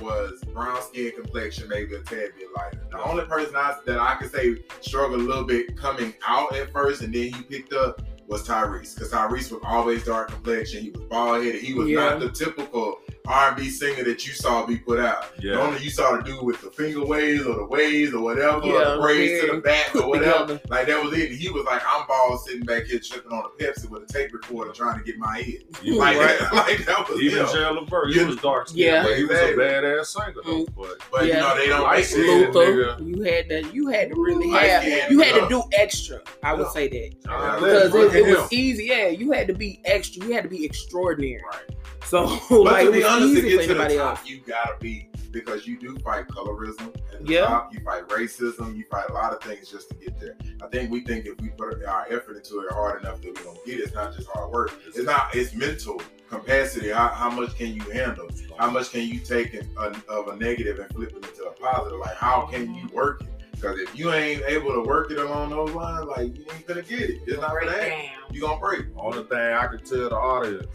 [0.00, 2.80] was brown skin complexion, maybe a tad bit lighter.
[2.90, 6.72] The only person I, that I could say struggled a little bit coming out at
[6.72, 10.82] first, and then he picked up was Tyrese, because Tyrese was always dark complexion.
[10.82, 11.60] He was bald headed.
[11.60, 12.10] He was Yeah.
[12.10, 15.36] not the typical R&B singer that you saw be put out.
[15.36, 15.54] The Yeah.
[15.60, 18.84] only you saw the dude with the finger waves or the waves or whatever, or
[18.96, 20.60] the braids to the back or whatever.
[20.68, 21.30] Like that was it.
[21.30, 24.12] And he was like, I'm bald sitting back here tripping on a Pepsi with a
[24.12, 25.62] tape recorder trying to get my head.
[25.82, 26.38] You Like, right.
[26.40, 27.46] that, like that was Even him.
[27.52, 28.26] Gerald Levert, he Yeah.
[28.26, 29.02] was dark skinned, Yeah.
[29.04, 29.64] but he was a Exactly.
[29.64, 30.52] badass singer though.
[30.64, 30.66] Mm.
[30.76, 32.52] But But you know, they don't Light make it.
[32.54, 33.06] Luther, nigga.
[33.16, 34.82] you had to You had to really Light have.
[34.82, 35.42] skin, You had yeah.
[35.42, 36.20] to do extra.
[36.42, 36.70] I would Yeah.
[36.72, 38.84] say that John because Legend, it, it was easy.
[38.86, 40.26] Yeah, you had to be extra.
[40.26, 41.40] You had to be extraordinary.
[41.50, 41.76] Right.
[42.06, 44.26] So But like to be honest, to get to the top, else.
[44.28, 47.46] you gotta be because you do fight colorism at the Yeah.
[47.46, 47.72] top.
[47.72, 48.76] You fight racism.
[48.76, 50.36] You fight a lot of things just to get there.
[50.62, 53.44] I think we think if we put our effort into it hard enough that we're
[53.44, 53.84] gonna get it.
[53.84, 54.72] It's not just hard work.
[54.86, 55.34] It's not.
[55.34, 56.90] It's mental capacity.
[56.90, 58.28] How, how much can you handle?
[58.58, 61.52] How much can you take in, uh, of a negative and flip it into a
[61.52, 61.98] positive?
[61.98, 63.28] Like how can you work it?
[63.52, 66.82] Because if you ain't able to work it along those lines, like you ain't gonna
[66.82, 67.20] get it.
[67.26, 67.98] It's not break gonna happen.
[68.06, 68.34] down.
[68.34, 68.86] You gonna break.
[68.96, 70.66] Only thing I can tell the audience,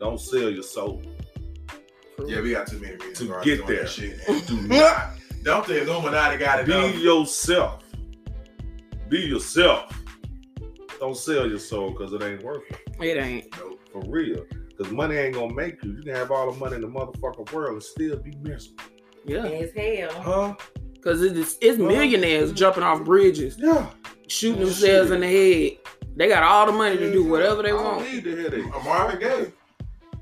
[0.00, 1.02] don't sell your soul.
[2.26, 3.82] Yeah, we got too many reasons To get there.
[3.82, 4.46] That shit.
[4.46, 5.10] Do not.
[5.42, 6.98] Don't the Illuminati got it Be done.
[7.00, 7.82] yourself.
[9.08, 10.00] Be yourself.
[11.00, 12.78] Don't sell your soul because it ain't worth it.
[13.00, 13.54] It ain't.
[13.58, 13.80] Nope.
[13.92, 14.44] For real.
[14.76, 15.92] Because money ain't gonna make you.
[15.92, 18.84] You can have all the money in the motherfucking world and still be miserable.
[19.26, 20.22] Yeah, As hell.
[20.22, 20.54] Huh?
[20.94, 23.88] because it's it's Well, millionaires jumping off bridges, Yeah.
[24.28, 25.14] shooting Oh, themselves shit.
[25.14, 25.78] in the head.
[26.16, 28.12] They got all the money to do whatever they I don't want.
[28.12, 28.66] need the headache.
[28.84, 29.52] Marvin Gaye.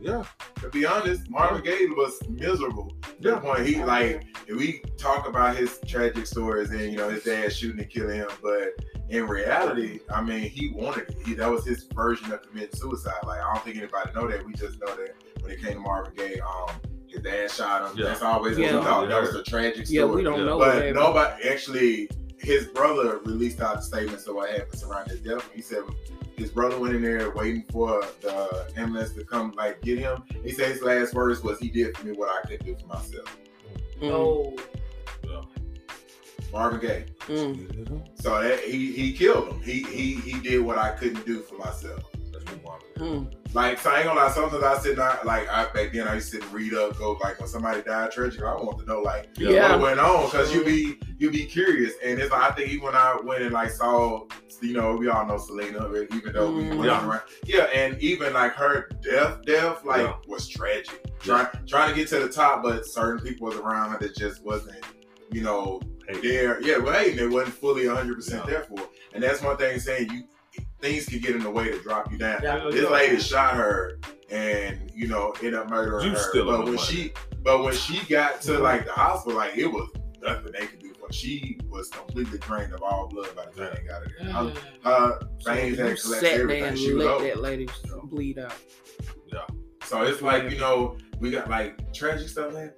[0.02, 0.24] Yeah.
[0.60, 2.94] To be honest, Marvin Gaye was miserable.
[3.02, 3.38] To the Yeah.
[3.38, 7.52] point he like if we talk about his tragic stories and you know his dad
[7.52, 8.74] shooting and killing him, but
[9.08, 11.16] in reality, I mean he wanted it.
[11.24, 13.14] He, that was his version of committing suicide.
[13.24, 14.44] Like I don't think anybody know that.
[14.44, 16.74] We just know that when it came to Marvin Gaye, um,
[17.08, 17.98] his dad shot him.
[17.98, 18.06] Yeah.
[18.06, 18.78] That's always what Yeah.
[18.78, 19.08] we thought.
[19.08, 19.98] That was a tragic story.
[19.98, 20.58] Yeah, we don't know.
[20.58, 20.96] But happened.
[20.96, 25.48] nobody actually, his brother released out the statements of what happened surrounding his death.
[25.54, 25.82] He said
[26.36, 30.22] his brother went in there waiting for the ambulance to come, like get him.
[30.42, 32.86] He said his last words was, "He did for me what I couldn't do for
[32.86, 33.36] myself."
[34.00, 34.56] Mm, Oh,
[36.52, 37.04] Marvin Gaye.
[37.28, 39.62] mm, So that he he killed him.
[39.62, 42.02] He he he did what I couldn't do for myself.
[42.30, 42.88] That's what Marvin
[43.30, 43.41] mm.
[43.54, 44.30] Like so I ain't gonna lie.
[44.30, 46.96] Sometimes I sit down, like I back then I used to sit and read up,
[46.96, 48.42] go like when somebody died tragic.
[48.42, 49.72] I want to know like Yeah.
[49.72, 52.84] what went on because you be you be curious and it's like, I think even
[52.86, 54.26] when I went and like saw
[54.62, 56.76] you know we all know Selena even though we Mhm.
[56.76, 57.06] went Yeah.
[57.08, 60.14] around yeah and even like her death death like Yeah.
[60.28, 63.98] was tragic trying trying to get to the top but certain people was around her
[63.98, 64.84] that just wasn't
[65.32, 68.50] you know Hey, there yeah well hey they wasn't fully 100 percent Yeah.
[68.54, 68.86] there for her.
[69.14, 70.22] and that's one thing saying you
[70.82, 72.68] things can get in the way to drop you down Yeah.
[72.70, 73.98] this lady shot her
[74.30, 76.18] and you know ended up murdering You her.
[76.18, 76.86] still but when money.
[76.86, 79.88] she but when she got to like the hospital, like it was
[80.22, 81.12] nothing they could do for her.
[81.12, 84.28] She was completely drained of all blood by the time they got her there.
[84.32, 84.58] mm.
[84.84, 86.76] Her So veins you had sat collapsed, there everything.
[86.76, 87.24] She was let over.
[87.24, 87.68] that lady
[88.04, 88.54] bleed out.
[89.84, 92.70] So it's like, you know, we got like tragic stuff happening.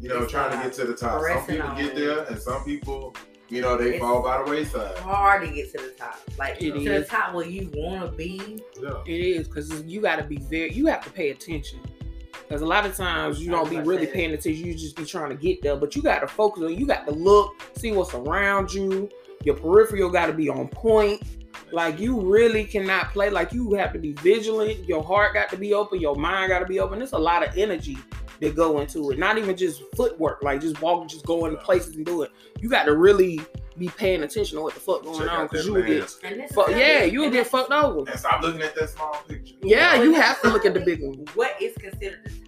[0.00, 1.22] You know, It's trying to get to the top.
[1.22, 3.14] Some people get there and some people,
[3.48, 4.96] you know, they It's- fall by the wayside.
[4.98, 6.18] hard to get to the top.
[6.38, 6.84] Like It to is.
[6.84, 8.62] the top where you want to be.
[8.80, 8.90] yeah.
[9.06, 10.72] It is because you got to be very.
[10.72, 11.80] You have to pay attention.
[12.46, 14.64] Because a lot of times you don't be really say paying attention.
[14.64, 16.74] You just be trying to get there, but you got to focus on.
[16.78, 19.10] You got to look, see what's around you.
[19.44, 21.22] Your peripheral got to be on point.
[21.72, 23.30] Like you really cannot play.
[23.30, 24.88] Like you have to be vigilant.
[24.88, 26.00] Your heart got to be open.
[26.00, 26.98] Your mind got to be open.
[26.98, 27.98] There's a lot of energy
[28.40, 29.18] that go into it.
[29.18, 30.42] Not even just footwork.
[30.42, 32.30] Like just walking, just going to places and do it.
[32.60, 33.40] You got to really
[33.76, 36.00] be paying attention to what the fuck going Check on because you will get.
[36.00, 36.20] mask.
[36.24, 38.10] And this is Fuck, yeah, you will get fucked over.
[38.10, 39.54] And stop looking at that small picture.
[39.62, 41.24] Yeah, you have to look at the big one.
[41.34, 42.47] What is considered the top?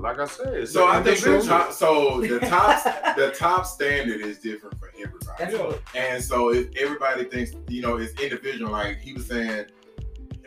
[0.00, 4.38] Like I said, So I think the top so the top the top standard is
[4.38, 5.26] different for everybody.
[5.38, 6.00] That's Yeah.
[6.00, 9.66] And so if everybody thinks, you know, it's individual, like he was saying,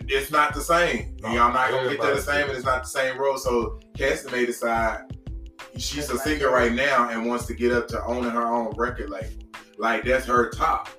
[0.07, 1.15] it's not the same.
[1.21, 3.37] No, Y'all not gonna get to the same, and it's not the same road.
[3.37, 5.03] So Cassie may decide
[5.77, 6.69] she's a singer right.
[6.69, 9.29] right now and wants to get up to owning her own record label.
[9.77, 10.89] Like that's her top.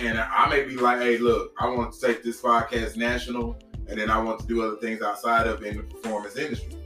[0.00, 4.00] And I may be like, hey, look, I want to take this podcast national, and
[4.00, 6.79] then I want to do other things outside of in the performance industry.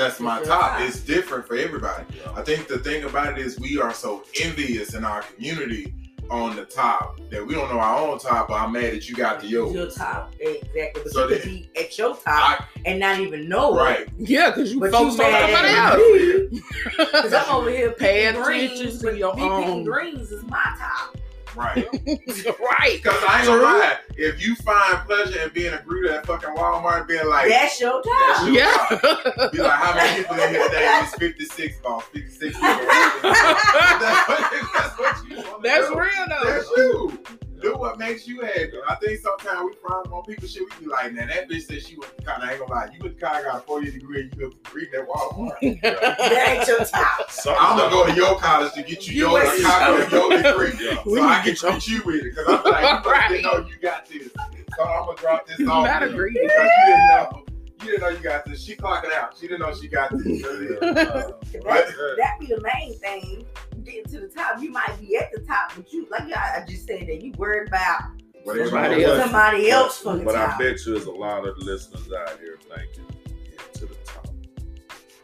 [0.00, 0.78] That's my top.
[0.78, 0.80] top.
[0.80, 2.04] It's different for everybody.
[2.34, 5.94] I think the thing about it is we are so envious in our community
[6.30, 9.16] on the top that we don't know our own top, but I'm mad that you
[9.16, 9.74] got the yours.
[9.74, 11.02] Your top, exactly.
[11.02, 13.82] But So you could be at your top I, and not even know it.
[13.82, 14.08] right.
[14.16, 16.62] Yeah, because you But focused you on mad somebody else.
[16.98, 19.84] because I'm over here paying picking attention greens, to your me picking own.
[19.84, 21.16] greens is my top.
[21.56, 21.76] Right.
[21.86, 23.00] right.
[23.02, 26.50] Because I ain't gonna lie, if you find pleasure in being a greeter at fucking
[26.50, 28.72] Walmart, being like, That's your That's your Yeah.
[28.88, 29.52] top.
[29.52, 31.00] Be like, how many people in here today?
[31.02, 32.60] It's 56 balls, 56 people.
[33.22, 35.62] that's, what, that's what you want.
[35.62, 35.98] That's do.
[35.98, 36.44] real though.
[36.44, 37.39] That's you.
[37.60, 38.72] Do what makes you happy.
[38.88, 40.62] I think sometimes we frown on people shit.
[40.78, 42.42] We be like, man, that bitch said she went to college.
[42.48, 42.90] I ain't gonna lie.
[42.94, 45.06] You went to college, got a four year degree, and you went to read that
[45.06, 45.80] Walmart.
[45.82, 47.30] That ain't your top.
[47.30, 50.12] Some I'm gonna go to your college to get you, You your ain't- copy of
[50.12, 50.72] your degree.
[50.86, 51.02] Yeah.
[51.06, 52.34] We So I need can to get treat you with it.
[52.34, 53.42] Because I'm like, you must Right.
[53.42, 54.28] know you got this.
[54.76, 55.84] So I'm gonna drop this You off.
[55.86, 56.32] not you agree.
[56.32, 57.44] Because you didn't know.
[57.82, 58.62] You didn't know you got this.
[58.62, 59.36] She clocking out.
[59.38, 60.44] She didn't know she got this.
[60.44, 63.44] Uh, That, that be the main thing.
[63.84, 66.64] Getting to the top, you might be at the top, but you like I I
[66.68, 68.00] just said that you worried about
[68.44, 69.22] But Somebody else.
[69.22, 72.58] somebody else for the But I bet you there's a lot of listeners out here
[72.68, 73.04] thinking
[73.50, 74.26] get to the top.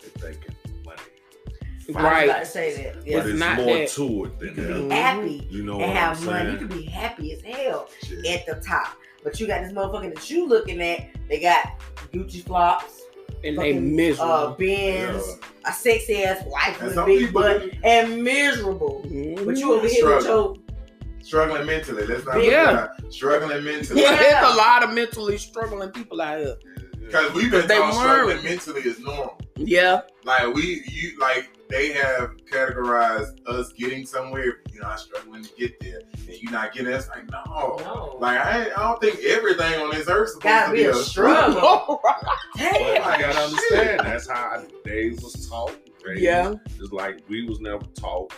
[0.01, 0.99] They're thinking money.
[1.89, 2.25] I was Right.
[2.29, 2.95] about to say that.
[2.95, 3.19] But Yeah.
[3.19, 3.89] It's it's not more that.
[3.91, 6.51] to it than You than can be happy You know and what I'm have money.
[6.53, 8.27] You can be happy as hell Shit.
[8.27, 8.97] at the top.
[9.23, 11.09] But you got this motherfucker that you looking at.
[11.29, 11.81] They got
[12.13, 12.96] Gucci flops,
[13.49, 14.33] And they miserable.
[14.33, 19.05] uh, Benz, a sexy ass wife And with a big butt, and miserable.
[19.07, 19.45] Mhm.
[19.47, 20.57] But you over here with your
[21.23, 22.07] struggling mentally.
[22.07, 22.51] Let's not Yeah.
[22.51, 23.11] yeah.
[23.11, 24.03] struggling mentally.
[24.03, 24.43] Yeah, Yeah.
[24.45, 26.57] it's a lot of mentally struggling people out here.
[27.01, 29.39] Because we've been They taught struggling mentally is normal.
[29.57, 30.01] Yeah.
[30.25, 34.61] Like we, you like they have categorized us getting somewhere.
[34.73, 36.93] You're not struggling to get there, and you're not getting.
[36.93, 37.77] It's like no.
[37.81, 38.17] no.
[38.21, 40.85] Like I, I don't think everything on this earth is supposed Gotta to be be
[40.85, 41.53] a a struggle.
[41.55, 42.01] struggle.
[42.57, 45.77] But I gotta understand that's how they was taught.
[46.05, 46.23] raised.
[46.23, 46.55] yeah.
[46.79, 48.33] Just like we was never taught.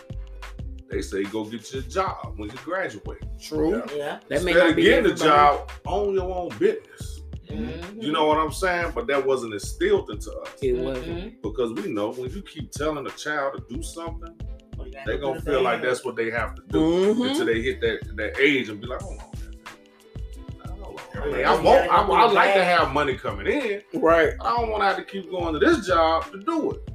[0.89, 3.21] They say go get your job when you graduate.
[3.39, 3.83] True.
[3.95, 4.19] Yeah.
[4.27, 5.29] That may Instead not of be getting a everybody.
[5.29, 7.18] job, own your own business.
[7.49, 8.01] Mhm.
[8.03, 8.91] You know what I'm saying?
[8.95, 10.49] But that wasn't instilled into us.
[10.61, 11.07] It wasn't.
[11.07, 11.41] Mhm.
[11.41, 14.35] Because we know when you keep telling a child to do something,
[14.77, 17.29] Well, you gotta they're gonna feel like that's what they have to do Mhm.
[17.31, 19.25] until they hit that, that age and be like, hold on.
[19.41, 20.69] man.
[20.79, 21.21] Hold on.
[21.21, 23.81] I, mean, I, want, I, gotta I like to have money coming in.
[24.01, 24.33] Right.
[24.41, 26.88] I don't want to have to keep going to this job to do it.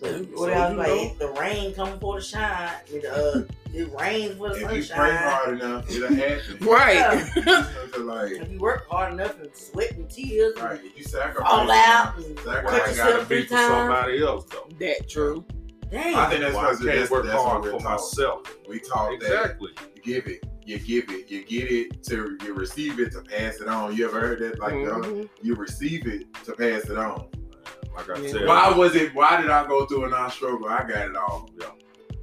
[0.00, 0.28] True.
[0.32, 0.72] What So, else?
[0.72, 1.02] you Like know.
[1.02, 2.70] if the rain come for the shine.
[2.88, 6.58] It, uh, it rains for the If you pray hard enough, it'll happen.
[6.66, 7.30] Right.
[7.36, 11.50] It's like, If you work hard enough and sweat and tears, right, if you sacrifice.
[11.52, 12.44] all out, Sacrifice.
[12.44, 14.68] But I gotta yourself be for somebody else though.
[14.80, 15.44] that true.
[15.90, 16.16] Damn.
[16.16, 17.90] I think that's Well, I what can't that's, work that's hard we're for taught.
[18.00, 18.56] myself.
[18.68, 19.70] We taught that Exactly.
[20.04, 23.66] give it, you give it, you get it to you receive it to pass it
[23.66, 23.96] on.
[23.96, 24.60] You ever heard that?
[24.60, 25.28] Like uh, Mhm.
[25.42, 27.26] you receive it to pass it on.
[28.08, 28.30] Like I Yeah.
[28.32, 29.14] said, Why was it?
[29.14, 30.68] Why did I go through a non-struggle?
[30.68, 31.48] I got it all.
[31.60, 31.68] Yeah.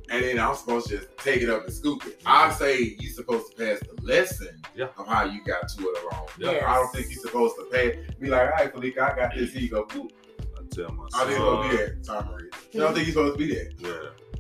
[0.10, 2.22] And then I'm supposed to just take it up and scoop it.
[2.26, 4.88] I say you're supposed to pass the lesson Yeah.
[4.98, 6.28] of how you got to it wrong.
[6.38, 6.64] Yes.
[6.66, 8.06] I don't think you're supposed to pay.
[8.20, 9.52] Be like, all right, Felica, I got this.
[9.52, 9.84] Here you go.
[9.86, 10.10] Boop.
[10.58, 12.50] I tell my I think it'll be son, there, Tom Marie.
[12.72, 13.70] You don't think you're supposed to be there?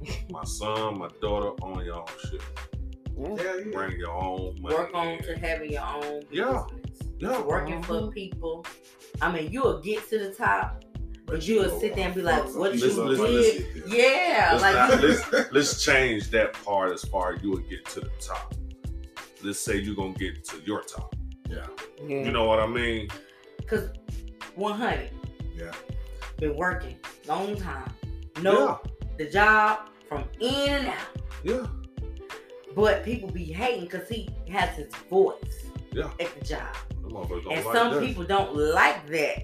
[0.02, 2.41] yeah, my son, my daughter, own your own shit.
[3.17, 3.28] Yeah.
[3.36, 3.71] Yeah, yeah.
[3.73, 4.76] Bring your own money.
[4.76, 6.63] work on to having your own Yeah.
[6.69, 7.00] business.
[7.19, 7.41] Yeah.
[7.41, 8.13] Working for Mhm.
[8.13, 8.65] people.
[9.21, 10.84] I mean, you'll get to the top,
[11.28, 13.84] but you'll sit there and be like, what you Listen, listen, did?
[13.88, 17.86] Yeah, Let's, like not- let's, let's change that part as far as you would get
[17.90, 18.56] to the top.
[19.44, 21.16] Let's say you're gonna get to your top.
[21.50, 21.68] Yeah.
[22.06, 22.24] Yeah.
[22.24, 23.10] You know what I mean?
[23.68, 23.90] cause
[24.56, 25.10] 100.
[25.56, 25.72] Yeah.
[26.38, 26.96] Been working
[27.28, 27.92] long time.
[28.42, 28.80] Know
[29.18, 30.96] the job from in and out.
[31.44, 31.66] Yeah.
[32.76, 36.10] But people be hating because he has his voice Yeah.
[36.20, 36.76] at the job.
[37.02, 38.02] Them motherfuckers don't And like some that.
[38.06, 39.44] people don't like that.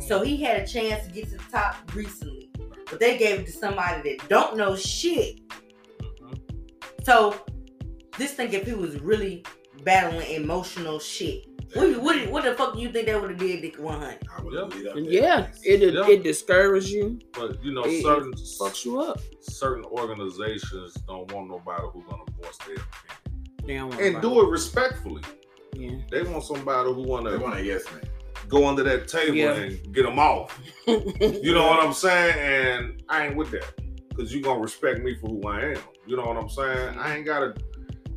[0.00, 2.50] So he had a chance to get to the top recently.
[2.90, 5.40] But they gave it to somebody that don't know shit.
[5.98, 6.38] Mhm.
[7.04, 7.34] So
[8.18, 9.44] this thing if he was really
[9.84, 11.46] battling emotional shit.
[11.74, 14.18] What, what, what the fuck do you think that would have did Dick 100?
[14.30, 14.44] I Yeah.
[14.44, 15.60] lead up that Yeah, place.
[15.64, 16.06] it Yeah.
[16.06, 19.20] it discourages you, But you know, It- it certain fucks you up.
[19.40, 22.76] certain organizations don't want nobody who's gonna voice their
[23.64, 23.90] opinion.
[23.90, 23.98] Damn.
[24.14, 25.22] And do it respectfully.
[25.74, 25.96] Yeah.
[26.10, 28.02] They want somebody who They wanna They want a yes man.
[28.52, 29.54] Go under that table Yeah.
[29.54, 30.60] and get them off.
[30.86, 32.34] You know what I'm saying?
[32.38, 33.64] And I ain't with that.
[34.14, 35.78] Cause you gonna respect me for who I am.
[36.06, 36.98] You know what I'm saying?
[36.98, 37.54] I ain't gotta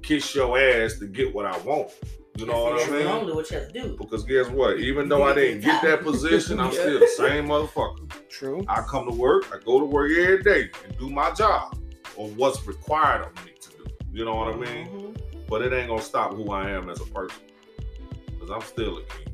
[0.04, 1.90] kiss your ass to get what I want.
[2.36, 3.08] You know what That's I mean?
[3.08, 3.96] only what you have to do.
[3.98, 4.78] Because guess what?
[4.80, 6.80] Even though I didn't get that position, I'm Yeah.
[6.82, 8.12] still the same motherfucker.
[8.28, 8.66] True.
[8.68, 11.78] I come to work, I go to work every day and do my job
[12.18, 13.86] or what's required of me to do.
[14.12, 14.88] You know what I mean?
[14.88, 15.48] Mhm.
[15.48, 17.40] But it ain't gonna stop who I am as a person.
[18.34, 19.32] Because I'm still a king.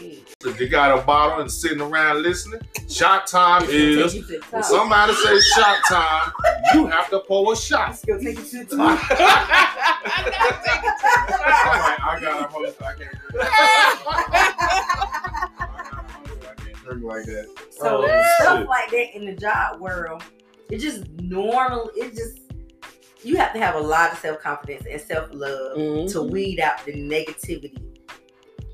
[0.00, 4.38] If you got a bottle and sitting around listening, shot time is take you to
[4.38, 6.32] the when somebody says shot time,
[6.74, 7.90] you have to pull a shot.
[7.90, 9.00] It's gonna take you to the top.
[10.16, 12.82] I'm like, I got a host.
[12.82, 13.48] I can't drink.
[13.50, 16.44] I got a host.
[16.48, 17.46] I can't drink like that.
[17.70, 18.68] So Oh, stuff shit.
[18.68, 20.22] like that in the job world,
[20.70, 21.90] it just normal.
[21.96, 22.38] It just
[23.22, 26.12] you have to have a lot of self confidence and self love Mhm.
[26.12, 27.76] to weed out the negativity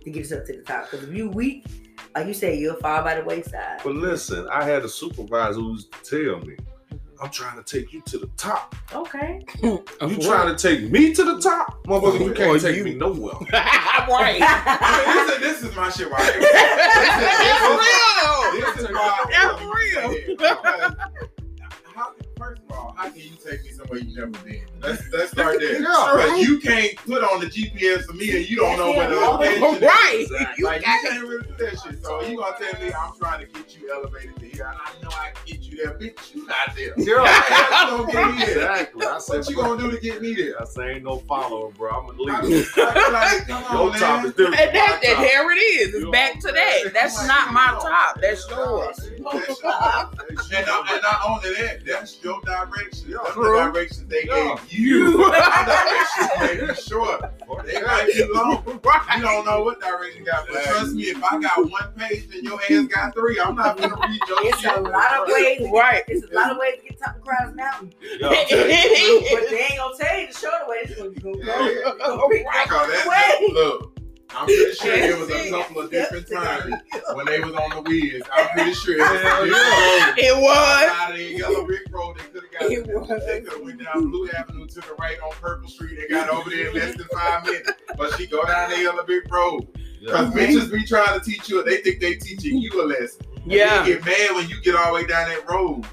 [0.05, 0.91] to get yourself to the top.
[0.91, 1.67] Because if you weak,
[2.15, 3.81] like you say, you'll fall by the wayside.
[3.85, 6.57] But listen, I had a supervisor who used to tell me,
[7.23, 8.75] I'm trying to take you to the top.
[8.93, 9.45] Okay.
[9.63, 11.85] You trying to take me to the top?
[11.87, 12.85] Motherfucker, you can't take you.
[12.85, 13.35] me nowhere.
[13.53, 14.41] right.
[15.07, 16.11] this, is, this is my shit.
[16.11, 16.43] Right here.
[16.53, 18.99] That's This is real.
[18.99, 19.25] why.
[19.31, 20.15] That's real.
[20.27, 20.95] Because How,
[22.93, 24.63] first how can you take me somewhere you've never been?
[24.81, 25.81] Let's let's start there.
[25.83, 26.13] Yeah.
[26.17, 29.17] Because you can't put on the GPS for me and you don't know where the
[29.17, 29.29] Yeah.
[29.29, 29.83] location is.
[29.83, 30.27] Right.
[30.59, 32.05] You Like you got can't really do that shit.
[32.05, 35.03] So you gonna tell me I'm trying to get you elevated to here, and I
[35.03, 36.35] know I can get you there, bitch.
[36.35, 36.95] You not there.
[36.97, 37.27] Yeah.
[37.27, 38.49] How you gonna get me there?
[38.57, 39.07] exactly.
[39.07, 40.61] I said, What you gonna do to get me there?
[40.61, 41.91] I say ain't no follower, bro.
[41.91, 42.77] I'm gonna leave.
[42.77, 44.61] like, come on, Your top is different.
[44.61, 45.95] And that, from that my it is.
[45.95, 46.93] It's You back to that.
[46.93, 48.21] That's not my top.
[48.21, 48.99] That's yours.
[49.05, 49.23] And
[50.67, 52.41] not, and not only that, that's your
[52.83, 53.11] direction.
[53.11, 53.45] Yeah, that's true.
[53.45, 54.57] the direction they Yeah.
[54.69, 55.19] gave you.
[55.19, 57.21] My directions may be short.
[57.67, 58.81] They might be long.
[59.17, 60.47] You don't know what direction you got.
[60.51, 63.77] But trust me, if I got one page and your ass got three, I'm not
[63.77, 64.77] gonna read your It's shit.
[64.77, 65.59] a lot of ways.
[65.59, 66.03] To get, Right.
[66.09, 67.93] It's a lot of ways to get top of Crowders Mountain.
[68.01, 68.29] Yeah.
[68.29, 70.77] but they ain't gonna tell you the shorter way.
[70.83, 71.35] It's gonna go.
[71.43, 71.93] Yeah.
[72.07, 72.69] go pick Right.
[72.69, 73.49] Cause the that's, way.
[73.53, 73.92] look,
[74.35, 76.75] I'm pretty sure it was a couple of different times
[77.15, 78.23] when they was on the wheels.
[78.33, 80.15] I'm pretty sure it was Hell yeah.
[80.17, 80.91] It was.
[80.91, 83.09] Out of the yellow brick road, they could have It was.
[83.27, 85.99] They could have went down Blue Avenue to the right on Purple Street.
[86.01, 87.71] They got over there in less than five minutes.
[87.97, 89.67] But she go down the yellow brick road.
[90.09, 90.47] Cause Yeah.
[90.47, 91.63] bitches be trying to teach you.
[91.63, 93.23] They think they teaching you a lesson.
[93.43, 93.83] And Yeah.
[93.83, 95.85] They get mad when you get all the way down that road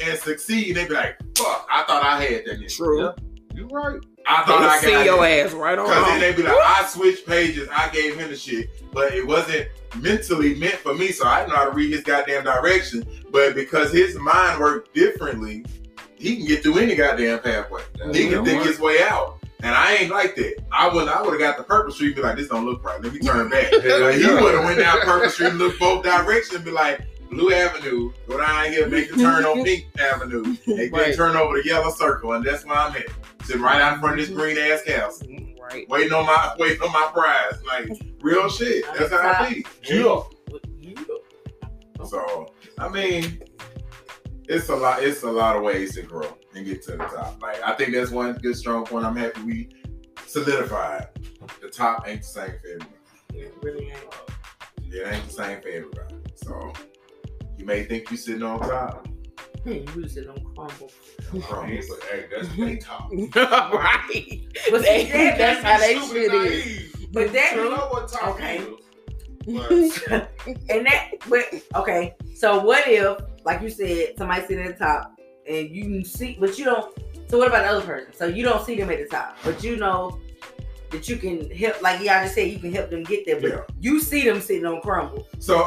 [0.00, 0.76] and succeed.
[0.76, 1.66] They be like, "Fuck!
[1.72, 2.76] I thought I had that." Nigga.
[2.76, 3.02] True.
[3.04, 3.12] Yeah.
[3.54, 3.98] You right.
[4.28, 5.86] I thought I They got see your it." ass right on.
[5.86, 6.20] Cause then home.
[6.20, 9.68] they be like, I switched pages, I gave him the shit, but it wasn't
[10.00, 13.04] mentally meant for me, so I didn't know how to read his goddamn direction.
[13.30, 15.64] But because his mind worked differently,
[16.16, 17.82] he can get through any goddamn pathway.
[18.12, 19.36] He can think his way out.
[19.62, 20.62] And I ain't like that.
[20.70, 22.84] I would I would have got the purple street and be like, this don't look
[22.84, 23.02] right.
[23.02, 23.72] Let me turn back.
[23.72, 27.00] Like, he would have went down purple street and looked both directions and be like,
[27.30, 31.14] Blue Avenue, go down here, make the turn on Pink Avenue, and then Right.
[31.14, 33.06] turn over the yellow circle, and that's where I'm at.
[33.48, 35.58] Sitting right out in front of this green ass house mm-hmm.
[35.58, 35.88] Right.
[35.88, 37.58] waiting on my waiting on my prize.
[37.66, 38.84] Like real shit.
[38.92, 39.64] That's how I be.
[39.84, 40.20] Yeah.
[42.04, 43.42] So I mean,
[44.46, 45.02] it's a lot.
[45.02, 47.40] It's a lot of ways to grow and get to the top.
[47.40, 49.06] Like I think that's one good strong point.
[49.06, 49.70] I'm happy we
[50.26, 51.08] solidified.
[51.62, 52.90] The top ain't the same for everybody.
[53.32, 54.92] It really ain't.
[54.92, 56.16] It ain't the same for everybody.
[56.34, 56.74] So
[57.56, 59.08] you may think you're sitting on top.
[59.68, 60.90] Hmm, you was sitting on crumble.
[61.42, 61.86] Crumbs.
[61.88, 63.10] But hey, that's they top.
[63.74, 64.40] right.
[64.70, 67.06] But They- see, that, that's how they Stupid shit is.
[67.12, 68.58] But that- You know what top Okay.
[69.46, 70.02] is.
[70.08, 70.30] But
[70.70, 72.14] and that, but okay.
[72.34, 76.36] So what if, like you said, somebody sitting at the top and you can see,
[76.40, 76.94] but you don't.
[77.28, 78.12] So what about the other person?
[78.14, 80.18] So you don't see them at the top, but you know
[80.90, 81.80] that you can help.
[81.82, 83.40] Like y'all just said, you can help them get there.
[83.40, 83.60] But Yeah.
[83.80, 85.26] you see them sitting on crumble.
[85.38, 85.66] So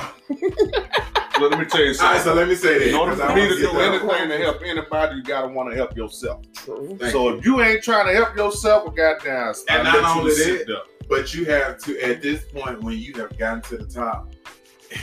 [1.39, 2.21] Well, let me tell you all right, something.
[2.23, 2.89] so let me say this.
[2.89, 3.79] In order 'cause I for me wanna do
[4.11, 6.41] anything to help anybody, you gotta want to help yourself.
[6.53, 6.97] True.
[6.99, 10.37] Thank so if you ain't trying to help yourself, well, goddamn, And I not let
[10.37, 10.83] you only that.
[11.09, 14.31] But you have to at this point when you have gotten to the top,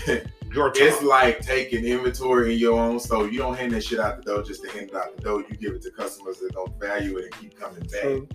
[0.54, 3.28] Your it's like taking inventory in your own store.
[3.28, 5.44] You don't hand that shit out the door just to hand it out the door.
[5.48, 8.02] You give it to customers that don't value it and keep coming back.
[8.02, 8.28] True.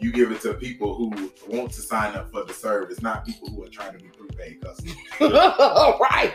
[0.00, 3.50] You give it to people who want to sign up for the service, not people
[3.50, 4.96] who are trying to be prepaid customers.
[5.20, 6.32] right.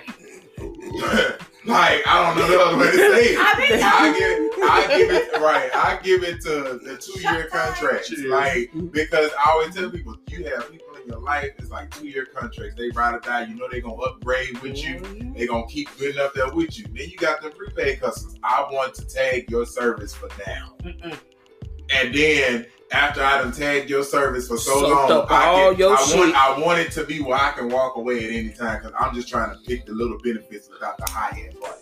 [1.65, 3.38] like I don't know the other way to say it.
[3.39, 5.69] I mean, I give, I give it right.
[5.76, 8.26] I give it to the two-year contracts, Cheers.
[8.26, 11.52] like because I always tell people you have people in your life.
[11.58, 12.76] It's like two-year contracts.
[12.78, 13.45] They ride or die.
[13.45, 14.95] You know they gonna upgrade with you.
[14.95, 15.34] Mm-hmm.
[15.34, 16.86] They gonna keep getting up there with you.
[16.86, 18.38] Then you got the prepaid customers.
[18.43, 21.17] I want to tag your service for now, Mm-mm.
[21.89, 25.80] And then after I done tagged your service for so Soaked long, I, all can,
[25.80, 26.36] your I want.
[26.36, 29.13] I want it to be where I can walk away at any time because I'm
[29.15, 31.73] just trying to pick the little benefits without the high end price.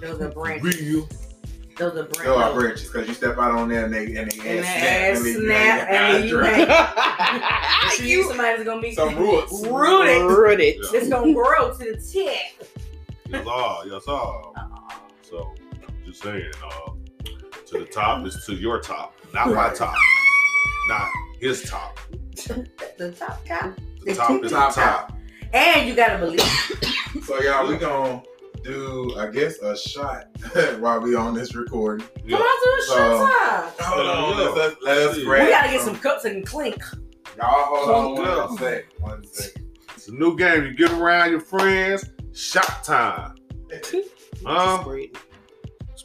[0.00, 0.80] Those are branches.
[0.82, 1.08] Real.
[1.78, 2.54] Those are There are branches.
[2.54, 5.22] branches because you step out on there and they and they And ass their ass
[5.22, 9.04] leave you snap, and then you high you somebody's gonna be dry.
[9.12, 9.66] some roots.
[9.66, 10.22] rooted.
[10.22, 10.74] Rooted.
[10.76, 10.98] Yeah.
[11.00, 12.68] It's gonna grow to the tip.
[13.28, 13.82] Yes, all.
[13.88, 14.54] Yes, all.
[15.22, 15.52] So
[15.88, 16.90] I'm just saying, uh,
[17.66, 19.94] to the top is to your top, not my top,
[20.88, 21.08] not
[21.40, 21.98] his top.
[22.96, 23.74] The top top.
[24.04, 25.08] The top is the Top top.
[25.08, 25.18] top.
[25.52, 26.40] And you gotta believe.
[27.24, 28.22] So y'all, we gonna
[28.62, 30.26] do, I guess, a shot
[30.78, 32.06] while we on this recording.
[32.24, 32.36] Yeah.
[32.38, 33.72] Come on to the So- show time.
[33.80, 36.82] Hold on, let's, let's, let us We grab We gotta get some cups and clink.
[37.36, 38.46] Y'all hold on Yeah.
[38.46, 38.84] one sec.
[39.00, 39.52] One sec.
[39.96, 40.64] It's a new game.
[40.64, 42.04] You get around your friends.
[42.32, 43.34] Shot time.
[44.46, 44.84] Huh?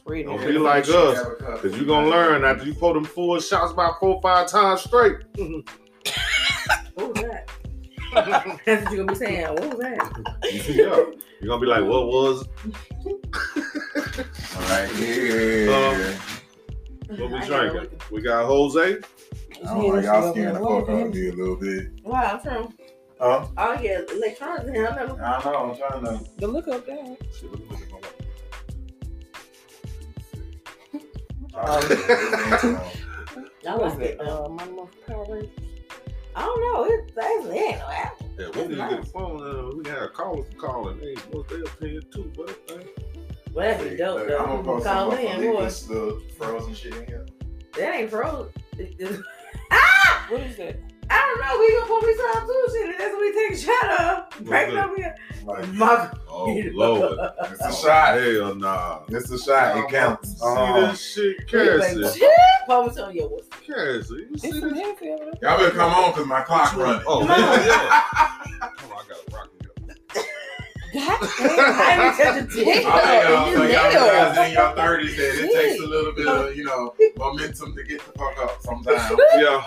[0.10, 0.26] Spread it.
[0.26, 1.20] Spread Don't be like us.
[1.62, 4.82] Cause you're gonna learn after you pull them four shots about four or five times
[4.82, 5.18] straight.
[6.96, 7.48] What was that?
[8.66, 9.48] That's what you're gonna be saying.
[9.50, 10.66] What was that?
[10.68, 11.16] yeah.
[11.42, 12.48] You're gonna be like, what was
[13.06, 15.76] All right, yeah.
[15.76, 17.92] Um, what we I gotta drinking?
[17.92, 18.98] look- We got Jose.
[19.68, 22.04] Oh, my, y'all scaring the fuck out of me a little bit.
[22.04, 22.74] Wow, I'm trying.
[23.20, 23.46] Huh?
[23.58, 24.88] Oh yeah, electronics in here.
[24.88, 25.22] I never.
[25.24, 25.72] I don't know.
[25.72, 26.26] I'm trying to.
[26.38, 27.18] The look up there.
[31.66, 32.92] Shit, look, look at my-
[33.66, 34.04] Oh, I What is it?
[34.12, 34.22] it.
[34.22, 35.50] Uh, Mighty Morphin Power Rangers.
[36.36, 36.86] I don't know.
[36.86, 38.28] It actually ain't no apple.
[38.38, 39.06] Yeah, That's we need to get nice.
[39.06, 39.42] the phone.
[39.44, 41.00] Uh, we got callers calling.
[41.00, 42.32] Hey, what's their opinion too?
[42.38, 42.78] But uh,
[43.54, 44.38] Well, that'd be dope Look, though.
[44.38, 45.64] I'm gonna People post call some in, boy.
[45.64, 47.26] this little frozen shit in here.
[47.78, 48.52] That ain't frozen.
[49.72, 50.26] ah!
[50.30, 50.80] What is that?
[51.12, 51.60] I don't know.
[51.60, 52.86] We gonna put me some too shit.
[52.90, 54.46] and That's what we take a shot of.
[54.46, 54.80] Break it good.
[54.84, 55.16] over here.
[55.46, 57.18] Like, My oh Lord,
[57.52, 58.20] it's a shot.
[58.20, 59.00] hell nah.
[59.08, 59.78] It's a shot.
[59.78, 60.30] It counts.
[60.34, 62.26] See Uh, this shit, Like, Cassie.
[62.68, 63.46] Pour me some of yours.
[63.66, 64.80] Cassie, you see It's some this?
[64.84, 65.34] heavy over there.
[65.50, 67.02] y'all better come on because my clock running.
[67.08, 67.38] Oh, Come on.
[67.40, 68.04] yeah, yeah.
[68.62, 69.50] Oh, I got a rock
[70.14, 70.26] it.
[70.92, 72.02] God I damn.
[72.02, 72.86] ain't touching dick.
[72.86, 73.46] All right, y'all.
[73.54, 76.64] So You y'all guys in your thirties that it takes a little bit of, you
[76.64, 79.02] know, momentum to get the fuck up sometimes.
[79.36, 79.64] Yeah,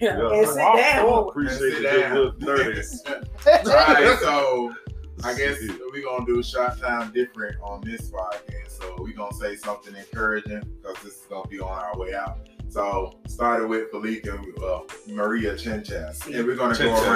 [0.00, 0.44] And yeah.
[0.46, 1.28] sit down.
[1.28, 2.14] Appreciate Sit the down.
[2.14, 3.02] good good thirties.
[3.46, 4.74] Alright, so
[5.24, 5.58] I guess
[5.92, 8.80] we're gonna do a shot time different on this podcast.
[8.80, 12.38] So we're gonna say something encouraging because this is gonna be on our way out.
[12.70, 16.24] So started with Felipe and uh, Maria Chenchas.
[16.26, 17.06] And we're gonna go Chenchas.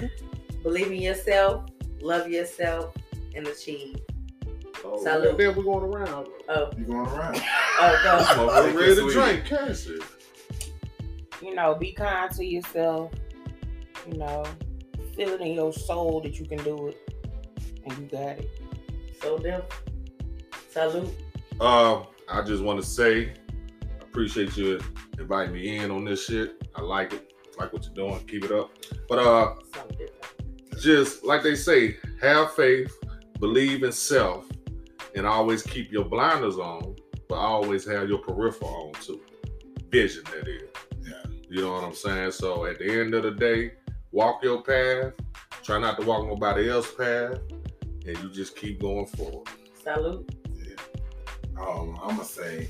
[0.00, 0.10] around.
[0.62, 1.64] Believe in yourself,
[2.00, 2.94] love yourself,
[3.34, 3.96] and achieve.
[4.84, 5.36] Oh, Salute.
[5.38, 6.28] Then we're going around.
[6.48, 7.40] Oh, You're going around.
[7.40, 8.50] oh, I'm go.
[8.50, 9.98] over ready to drink, Cassie.
[11.42, 13.12] You know, be kind to yourself.
[14.06, 14.44] You know,
[15.14, 17.12] feel it in your soul that you can do it.
[17.84, 18.50] And you got it.
[19.22, 19.62] So them.
[20.70, 21.14] Salute.
[21.60, 23.32] Uh, I just want to say,
[23.82, 24.80] I appreciate you
[25.18, 26.62] inviting me in on this shit.
[26.74, 27.32] I like it.
[27.58, 28.24] Like what you're doing.
[28.26, 28.70] Keep it up.
[29.08, 29.54] But uh,
[30.80, 32.96] just like they say, have faith,
[33.40, 34.46] believe in self,
[35.14, 36.94] and always keep your blinders on,
[37.28, 39.20] but always have your peripheral on too.
[39.90, 40.68] Vision, that is.
[41.50, 42.32] You know what I'm saying?
[42.32, 43.72] So at the end of the day,
[44.10, 45.14] walk your path.
[45.62, 47.38] Try not to walk nobody else's path,
[48.06, 49.48] and you just keep going forward.
[49.82, 50.34] Salute.
[50.52, 50.74] Yeah.
[51.60, 52.68] Um, I'm gonna say,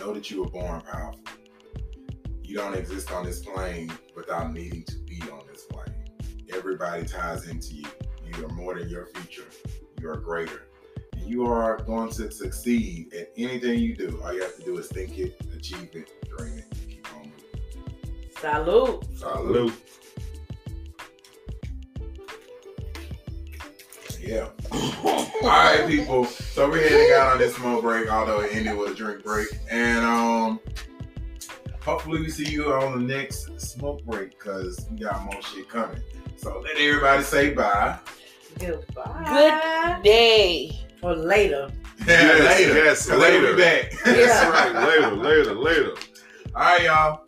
[0.00, 1.20] know that you were born powerful.
[2.42, 5.94] You don't exist on this plane without needing to be on this plane.
[6.52, 7.88] Everybody ties into you.
[8.26, 9.48] You are more than your future.
[10.00, 10.68] You are greater.
[11.14, 14.20] And you are going to succeed at anything you do.
[14.22, 16.71] All you have to do is think it, achieve it, dream it,
[18.42, 19.04] Salute.
[19.16, 19.72] Salute.
[24.20, 24.48] Yeah.
[24.72, 26.24] All right, people.
[26.24, 29.46] So we're heading out on this smoke break, although it ended with a drink break.
[29.70, 30.58] And um
[31.84, 36.02] hopefully we see you on the next smoke break because we got more shit coming.
[36.36, 37.96] So let everybody say bye.
[38.58, 39.24] Goodbye.
[39.94, 40.80] Good day.
[41.00, 41.70] Or later.
[42.08, 42.74] Yeah, Yes, later.
[42.84, 43.54] yes, 'Cause they will later.
[43.56, 43.92] be back.
[44.04, 44.12] Yeah.
[44.14, 44.88] That's right.
[44.88, 45.90] Later, later, later.
[46.56, 47.24] All right, y'all.